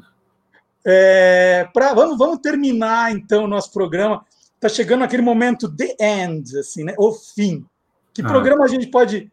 É, 0.84 1.68
pra, 1.72 1.94
vamos, 1.94 2.18
vamos 2.18 2.38
terminar 2.40 3.12
então 3.12 3.44
o 3.44 3.48
nosso 3.48 3.72
programa. 3.72 4.24
Está 4.54 4.68
chegando 4.68 5.04
aquele 5.04 5.22
momento 5.22 5.74
the 5.74 5.96
end, 5.98 6.58
assim, 6.58 6.84
né? 6.84 6.94
O 6.98 7.12
fim. 7.12 7.64
Que 8.12 8.22
ah. 8.22 8.26
programa 8.26 8.64
a 8.64 8.68
gente 8.68 8.88
pode 8.88 9.30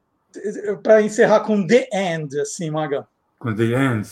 para 0.84 1.02
encerrar 1.02 1.42
com 1.42 1.66
the 1.66 1.90
end, 1.92 2.40
assim, 2.40 2.70
Maga? 2.70 3.08
Com 3.40 3.54
the 3.54 3.64
end. 3.64 4.08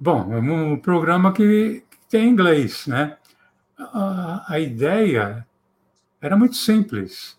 Bom, 0.00 0.32
é 0.32 0.38
um 0.38 0.78
programa 0.78 1.32
que 1.32 1.82
tem 2.08 2.28
inglês, 2.28 2.86
né? 2.86 3.16
A, 3.76 4.44
a 4.54 4.60
ideia 4.60 5.44
era 6.20 6.36
muito 6.36 6.54
simples. 6.54 7.36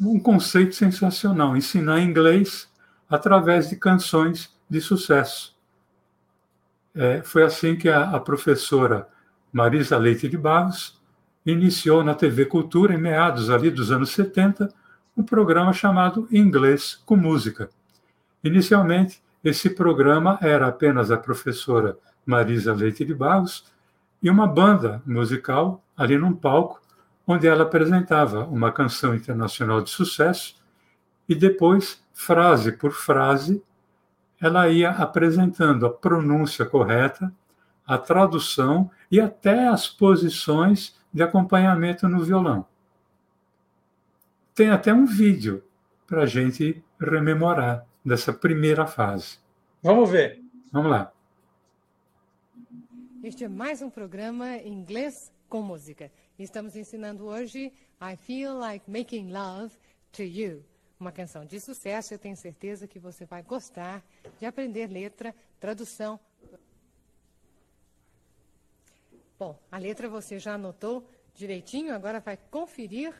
Um 0.00 0.18
conceito 0.18 0.74
sensacional: 0.74 1.54
ensinar 1.54 2.00
inglês 2.00 2.66
através 3.10 3.68
de 3.68 3.76
canções 3.76 4.50
de 4.70 4.80
sucesso. 4.80 5.54
É, 6.94 7.22
foi 7.22 7.42
assim 7.42 7.76
que 7.76 7.90
a, 7.90 8.10
a, 8.10 8.20
professora 8.20 9.06
Marisa 9.52 9.98
Leite 9.98 10.30
de 10.30 10.38
Barros 10.38 10.98
iniciou 11.44 12.02
na 12.02 12.14
TV 12.14 12.46
Cultura, 12.46 12.94
em 12.94 12.98
meados 12.98 13.50
ali 13.50 13.70
dos 13.70 13.92
anos 13.92 14.10
70, 14.12 14.72
um 15.14 15.22
programa 15.22 15.74
chamado 15.74 16.26
Inglês 16.32 16.94
com 17.04 17.16
Música. 17.16 17.68
Inicialmente, 18.42 19.22
esse 19.48 19.70
programa 19.70 20.40
era 20.42 20.66
apenas 20.66 21.12
a 21.12 21.16
professora 21.16 21.96
Marisa 22.26 22.74
Leite 22.74 23.04
de 23.04 23.14
Barros 23.14 23.72
e 24.20 24.28
uma 24.28 24.44
banda 24.44 25.00
musical 25.06 25.84
ali 25.96 26.18
num 26.18 26.34
palco, 26.34 26.82
onde 27.24 27.46
ela 27.46 27.62
apresentava 27.62 28.44
uma 28.44 28.72
canção 28.72 29.14
internacional 29.14 29.80
de 29.80 29.90
sucesso 29.90 30.56
e 31.28 31.34
depois, 31.36 32.04
frase 32.12 32.72
por 32.72 32.90
frase, 32.90 33.62
ela 34.40 34.68
ia 34.68 34.90
apresentando 34.90 35.86
a 35.86 35.90
pronúncia 35.90 36.66
correta, 36.66 37.32
a 37.86 37.96
tradução 37.96 38.90
e 39.08 39.20
até 39.20 39.68
as 39.68 39.86
posições 39.86 40.96
de 41.14 41.22
acompanhamento 41.22 42.08
no 42.08 42.24
violão. 42.24 42.66
Tem 44.56 44.70
até 44.70 44.92
um 44.92 45.06
vídeo 45.06 45.62
para 46.04 46.22
a 46.22 46.26
gente 46.26 46.82
rememorar 47.00 47.86
dessa 48.06 48.32
primeira 48.32 48.86
fase. 48.86 49.40
Vamos 49.82 50.08
ver. 50.08 50.40
Vamos 50.70 50.92
lá. 50.92 51.12
Este 53.24 53.42
é 53.42 53.48
mais 53.48 53.82
um 53.82 53.90
programa 53.90 54.56
em 54.58 54.72
inglês 54.72 55.32
com 55.48 55.60
música. 55.60 56.12
Estamos 56.38 56.76
ensinando 56.76 57.26
hoje 57.26 57.72
I 58.00 58.16
Feel 58.16 58.56
Like 58.56 58.88
Making 58.88 59.32
Love 59.32 59.76
to 60.12 60.22
You. 60.22 60.64
Uma 61.00 61.10
canção 61.10 61.44
de 61.44 61.58
sucesso, 61.58 62.14
eu 62.14 62.18
tenho 62.18 62.36
certeza 62.36 62.86
que 62.86 63.00
você 63.00 63.26
vai 63.26 63.42
gostar 63.42 64.04
de 64.38 64.46
aprender 64.46 64.86
letra, 64.86 65.34
tradução. 65.58 66.20
Bom, 69.36 69.58
a 69.70 69.78
letra 69.78 70.08
você 70.08 70.38
já 70.38 70.54
anotou 70.54 71.04
direitinho, 71.34 71.92
agora 71.92 72.20
vai 72.20 72.38
conferir 72.50 73.12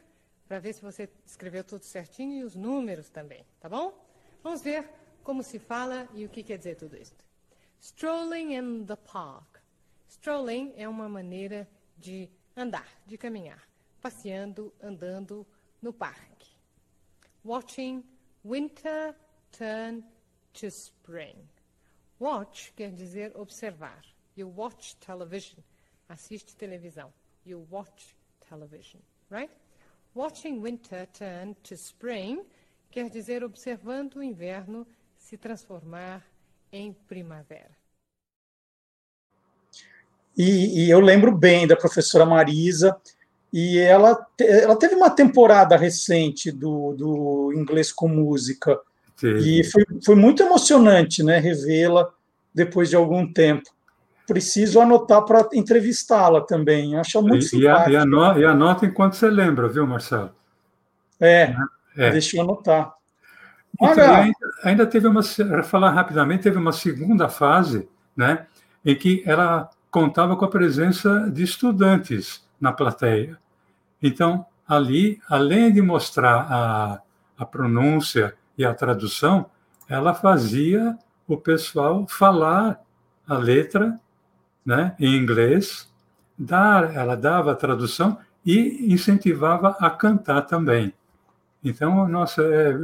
para 0.47 0.61
ver 0.61 0.73
se 0.73 0.81
você 0.81 1.11
escreveu 1.27 1.65
tudo 1.65 1.83
certinho 1.83 2.41
e 2.41 2.45
os 2.45 2.55
números 2.55 3.11
também, 3.11 3.45
tá 3.61 3.69
bom? 3.69 4.06
Vamos 4.47 4.63
ver 4.63 4.89
como 5.25 5.43
se 5.43 5.59
fala 5.59 6.09
e 6.15 6.25
o 6.25 6.29
que 6.29 6.41
quer 6.41 6.57
dizer 6.57 6.77
tudo 6.77 6.97
isso. 6.97 7.17
Strolling 7.81 8.55
in 8.55 8.87
the 8.87 8.95
park. 8.95 9.61
Strolling 10.09 10.73
é 10.77 10.89
uma 10.89 11.09
maneira 11.09 11.69
de 11.99 12.31
andar, 12.57 12.87
de 13.05 13.19
caminhar, 13.19 13.69
passeando, 14.01 14.73
andando 14.81 15.45
no 15.83 15.93
parque. 15.93 16.49
Watching 17.45 18.05
winter 18.45 19.17
turn 19.51 20.05
to 20.53 20.69
spring. 20.69 21.37
Watch 22.21 22.73
quer 22.77 22.93
dizer 22.93 23.33
observar. 23.35 24.01
You 24.37 24.47
watch 24.57 24.95
television. 25.01 25.61
Assiste 26.09 26.55
televisão. 26.55 27.13
You 27.45 27.67
watch 27.69 28.15
television, 28.49 29.03
right? 29.29 29.51
Watching 30.15 30.63
winter 30.63 31.05
turn 31.07 31.57
to 31.65 31.75
spring 31.77 32.47
quer 32.91 33.11
dizer 33.11 33.45
observando 33.45 34.17
o 34.17 34.23
inverno 34.23 34.87
se 35.19 35.37
transformar 35.37 36.25
em 36.73 36.93
primavera. 36.93 37.71
E, 40.37 40.85
e, 40.85 40.91
eu 40.91 41.01
lembro 41.01 41.35
bem 41.35 41.67
da 41.67 41.75
professora 41.75 42.27
Marisa, 42.27 42.95
e 43.53 43.79
ela, 43.79 44.27
ela 44.39 44.77
teve 44.77 44.95
uma 44.95 45.09
temporada 45.09 45.77
recente 45.77 46.53
do, 46.53 46.93
do 46.93 47.53
Inglês 47.55 47.91
com 47.91 48.07
Música, 48.07 48.79
Sim. 49.17 49.37
e 49.39 49.65
foi, 49.65 49.85
foi 50.05 50.15
muito 50.15 50.43
emocionante 50.43 51.23
né, 51.23 51.39
revê-la 51.39 52.13
depois 52.55 52.91
de 52.91 52.97
algum 52.97 53.33
tempo. 53.33 53.71
Preciso 54.27 54.81
anotar 54.81 55.25
para 55.25 55.49
entrevistá-la 55.55 56.43
também, 56.43 56.97
acho 56.97 57.23
muito 57.23 57.47
e, 57.55 57.61
e, 57.61 57.63
e, 57.63 57.97
anota, 57.97 58.41
e 58.41 58.45
anota 58.45 58.87
enquanto 58.87 59.15
você 59.15 59.31
lembra, 59.31 59.69
viu, 59.69 59.87
Marcelo? 59.87 60.35
É, 61.19 61.55
é. 61.97 62.11
deixa 62.11 62.37
eu 62.37 62.43
anotar. 62.43 62.95
Então, 63.81 64.15
ainda, 64.15 64.39
ainda 64.63 64.87
teve 64.87 65.07
uma, 65.07 65.23
falar 65.63 65.91
rapidamente, 65.91 66.45
teve 66.45 66.57
uma 66.57 66.73
segunda 66.73 67.29
fase, 67.29 67.89
né, 68.17 68.47
em 68.85 68.95
que 68.95 69.23
ela 69.27 69.69
contava 69.91 70.37
com 70.37 70.45
a 70.45 70.51
presença 70.51 71.31
de 71.31 71.43
estudantes 71.43 72.47
na 72.61 72.73
plateia. 72.73 73.39
Então, 74.03 74.47
ali, 74.67 75.21
além 75.29 75.73
de 75.73 75.83
mostrar 75.83 76.47
a, 76.51 77.01
a 77.39 77.47
pronúncia 77.47 78.35
e 78.57 78.65
a 78.65 78.75
tradução, 78.75 79.47
ela 79.89 80.15
fazia 80.15 80.99
o 81.27 81.37
pessoal 81.37 82.07
falar 82.09 82.81
a 83.27 83.37
letra 83.37 83.99
né, 84.65 84.95
em 84.99 85.17
inglês, 85.17 85.93
dar, 86.39 86.95
ela 86.95 87.17
dava 87.17 87.53
a 87.53 87.57
tradução 87.57 88.19
e 88.45 88.93
incentivava 88.93 89.77
a 89.81 89.91
cantar 89.91 90.43
também. 90.43 90.93
Então, 91.69 92.07
nossa, 92.07 92.43
é 92.43 92.79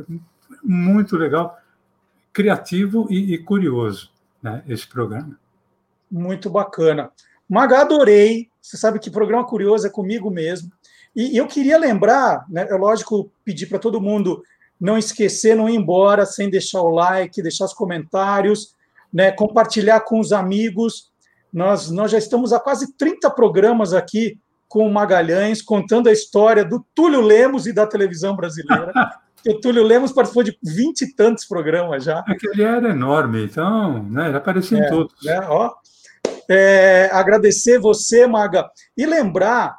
muito 0.60 1.16
legal, 1.16 1.56
criativo 2.32 3.06
e, 3.08 3.34
e 3.34 3.38
curioso 3.38 4.10
né, 4.42 4.64
esse 4.66 4.88
programa. 4.88 5.38
Muito 6.10 6.50
bacana. 6.50 7.12
Maga, 7.48 7.82
adorei. 7.82 8.48
Você 8.60 8.76
sabe 8.76 8.98
que 8.98 9.08
programa 9.08 9.46
curioso 9.46 9.86
é 9.86 9.90
comigo 9.90 10.30
mesmo. 10.30 10.72
E 11.14 11.36
eu 11.36 11.46
queria 11.46 11.78
lembrar, 11.78 12.44
né, 12.48 12.66
é 12.68 12.74
lógico, 12.74 13.30
pedir 13.44 13.66
para 13.66 13.78
todo 13.78 14.00
mundo 14.00 14.42
não 14.80 14.98
esquecer, 14.98 15.54
não 15.54 15.68
ir 15.68 15.76
embora 15.76 16.26
sem 16.26 16.50
deixar 16.50 16.82
o 16.82 16.90
like, 16.90 17.40
deixar 17.40 17.66
os 17.66 17.72
comentários, 17.74 18.74
né, 19.12 19.30
compartilhar 19.30 20.00
com 20.00 20.18
os 20.18 20.32
amigos. 20.32 21.12
Nós, 21.52 21.88
nós 21.88 22.10
já 22.10 22.18
estamos 22.18 22.52
há 22.52 22.58
quase 22.58 22.92
30 22.94 23.30
programas 23.30 23.92
aqui 23.92 24.40
com 24.72 24.86
o 24.86 24.90
Magalhães, 24.90 25.60
contando 25.60 26.08
a 26.08 26.12
história 26.12 26.64
do 26.64 26.82
Túlio 26.94 27.20
Lemos 27.20 27.66
e 27.66 27.74
da 27.74 27.86
televisão 27.86 28.34
brasileira. 28.34 28.90
o 29.46 29.60
Túlio 29.60 29.82
Lemos 29.82 30.12
participou 30.12 30.42
de 30.42 30.58
vinte 30.62 31.02
e 31.02 31.14
tantos 31.14 31.44
programas 31.44 32.04
já. 32.04 32.20
Aquele 32.20 32.62
era 32.62 32.88
enorme, 32.88 33.44
então, 33.44 34.02
né, 34.04 34.28
ele 34.28 34.36
aparecia 34.38 34.78
é, 34.78 34.86
em 34.86 34.88
todos. 34.88 35.14
Né, 35.22 35.38
ó, 35.42 35.74
é, 36.48 37.10
agradecer 37.12 37.78
você, 37.78 38.26
Maga, 38.26 38.66
e 38.96 39.04
lembrar 39.04 39.76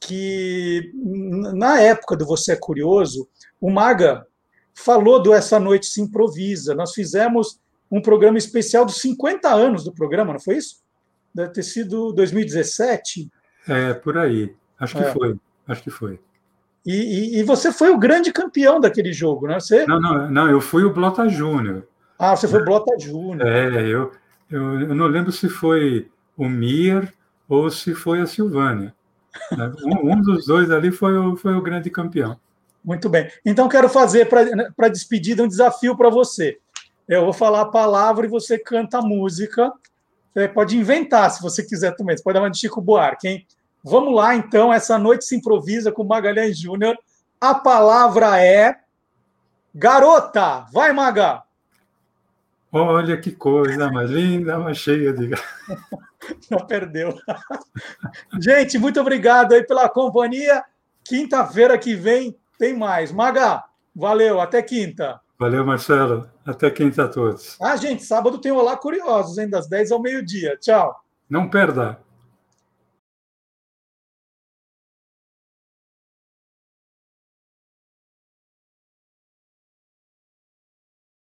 que 0.00 0.92
na 0.94 1.80
época 1.80 2.16
do 2.16 2.24
Você 2.24 2.52
é 2.52 2.56
Curioso, 2.56 3.28
o 3.60 3.68
Maga 3.68 4.24
falou 4.72 5.20
do 5.20 5.34
Essa 5.34 5.58
Noite 5.58 5.86
Se 5.86 6.00
Improvisa. 6.00 6.72
Nós 6.72 6.92
fizemos 6.92 7.58
um 7.90 8.00
programa 8.00 8.38
especial 8.38 8.84
dos 8.84 9.00
50 9.00 9.48
anos 9.48 9.82
do 9.82 9.92
programa, 9.92 10.32
não 10.32 10.40
foi 10.40 10.58
isso? 10.58 10.76
Deve 11.34 11.50
ter 11.50 11.64
sido 11.64 12.12
2017. 12.12 13.28
É, 13.68 13.94
por 13.94 14.18
aí. 14.18 14.54
Acho 14.78 14.96
que 14.96 15.02
é. 15.02 15.12
foi. 15.12 15.36
Acho 15.68 15.82
que 15.82 15.90
foi. 15.90 16.18
E, 16.84 16.94
e, 16.94 17.40
e, 17.40 17.42
você 17.42 17.70
foi 17.70 17.90
o 17.90 17.98
grande 17.98 18.32
campeão 18.32 18.80
daquele 18.80 19.12
jogo, 19.12 19.46
né? 19.46 19.60
Você... 19.60 19.86
Não, 19.86 20.00
não, 20.00 20.30
não, 20.30 20.50
eu 20.50 20.60
fui 20.60 20.82
o 20.82 20.92
Blota 20.92 21.28
Júnior. 21.28 21.86
Ah, 22.18 22.34
você 22.34 22.48
foi 22.48 22.62
o 22.62 22.64
Blota 22.64 22.98
Júnior. 22.98 23.46
É, 23.46 23.86
eu, 23.86 24.12
eu, 24.50 24.80
eu, 24.80 24.94
não 24.94 25.06
lembro 25.06 25.30
se 25.30 25.48
foi 25.48 26.08
o 26.36 26.48
Mir 26.48 27.12
ou 27.48 27.70
se 27.70 27.94
foi 27.94 28.20
a 28.20 28.26
Silvânia. 28.26 28.94
Né? 29.52 29.72
Um, 29.84 30.12
um, 30.12 30.20
dos 30.22 30.46
dois 30.46 30.70
ali 30.70 30.90
foi 30.90 31.16
o, 31.16 31.36
foi 31.36 31.54
o 31.54 31.62
grande 31.62 31.90
campeão. 31.90 32.38
Muito 32.82 33.08
bem. 33.10 33.30
Então, 33.44 33.68
quero 33.68 33.88
fazer 33.88 34.26
para 34.26 34.88
despedida 34.88 35.42
um 35.42 35.48
desafio 35.48 35.94
para 35.96 36.08
você. 36.08 36.58
Eu 37.06 37.24
vou 37.24 37.32
falar 37.32 37.62
a 37.62 37.70
palavra 37.70 38.24
e 38.24 38.30
você 38.30 38.58
canta 38.58 38.98
a 38.98 39.02
música. 39.02 39.70
Você 40.32 40.48
pode 40.48 40.76
inventar, 40.76 41.30
se 41.30 41.42
você 41.42 41.62
quiser 41.62 41.94
também. 41.96 42.16
Você 42.16 42.22
pode 42.22 42.34
dar 42.34 42.40
uma 42.40 42.50
de 42.50 42.58
Chico 42.58 42.80
Buarque, 42.80 43.28
hein? 43.28 43.46
Vamos 43.82 44.14
lá, 44.14 44.34
então. 44.34 44.72
Essa 44.72 44.98
noite 44.98 45.24
se 45.24 45.36
improvisa 45.36 45.90
com 45.90 46.04
Magalhães 46.04 46.58
Júnior. 46.58 46.96
A 47.40 47.54
palavra 47.54 48.42
é 48.42 48.76
garota. 49.74 50.66
Vai, 50.72 50.92
Maga! 50.92 51.42
Olha 52.72 53.16
que 53.20 53.32
coisa 53.32 53.90
mais 53.90 54.10
linda, 54.10 54.58
mais 54.58 54.78
cheia 54.78 55.12
de. 55.12 55.30
Não 56.48 56.64
perdeu. 56.66 57.18
Gente, 58.40 58.78
muito 58.78 59.00
obrigado 59.00 59.54
aí 59.54 59.64
pela 59.64 59.88
companhia. 59.88 60.62
Quinta-feira 61.02 61.76
que 61.76 61.94
vem 61.94 62.38
tem 62.58 62.76
mais. 62.76 63.10
Maga, 63.10 63.64
valeu, 63.94 64.40
até 64.40 64.62
quinta. 64.62 65.20
Valeu, 65.40 65.64
Marcelo. 65.64 66.28
Até 66.44 66.70
quinta 66.70 67.04
a 67.04 67.08
todos. 67.08 67.56
Ah, 67.62 67.74
gente, 67.74 68.04
sábado 68.04 68.36
tem 68.36 68.52
Olá 68.52 68.76
Curiosos, 68.76 69.38
hein? 69.38 69.48
Das 69.48 69.66
10 69.66 69.90
ao 69.90 70.02
meio-dia. 70.02 70.54
Tchau. 70.60 70.94
Não 71.30 71.48
perda. 71.48 71.98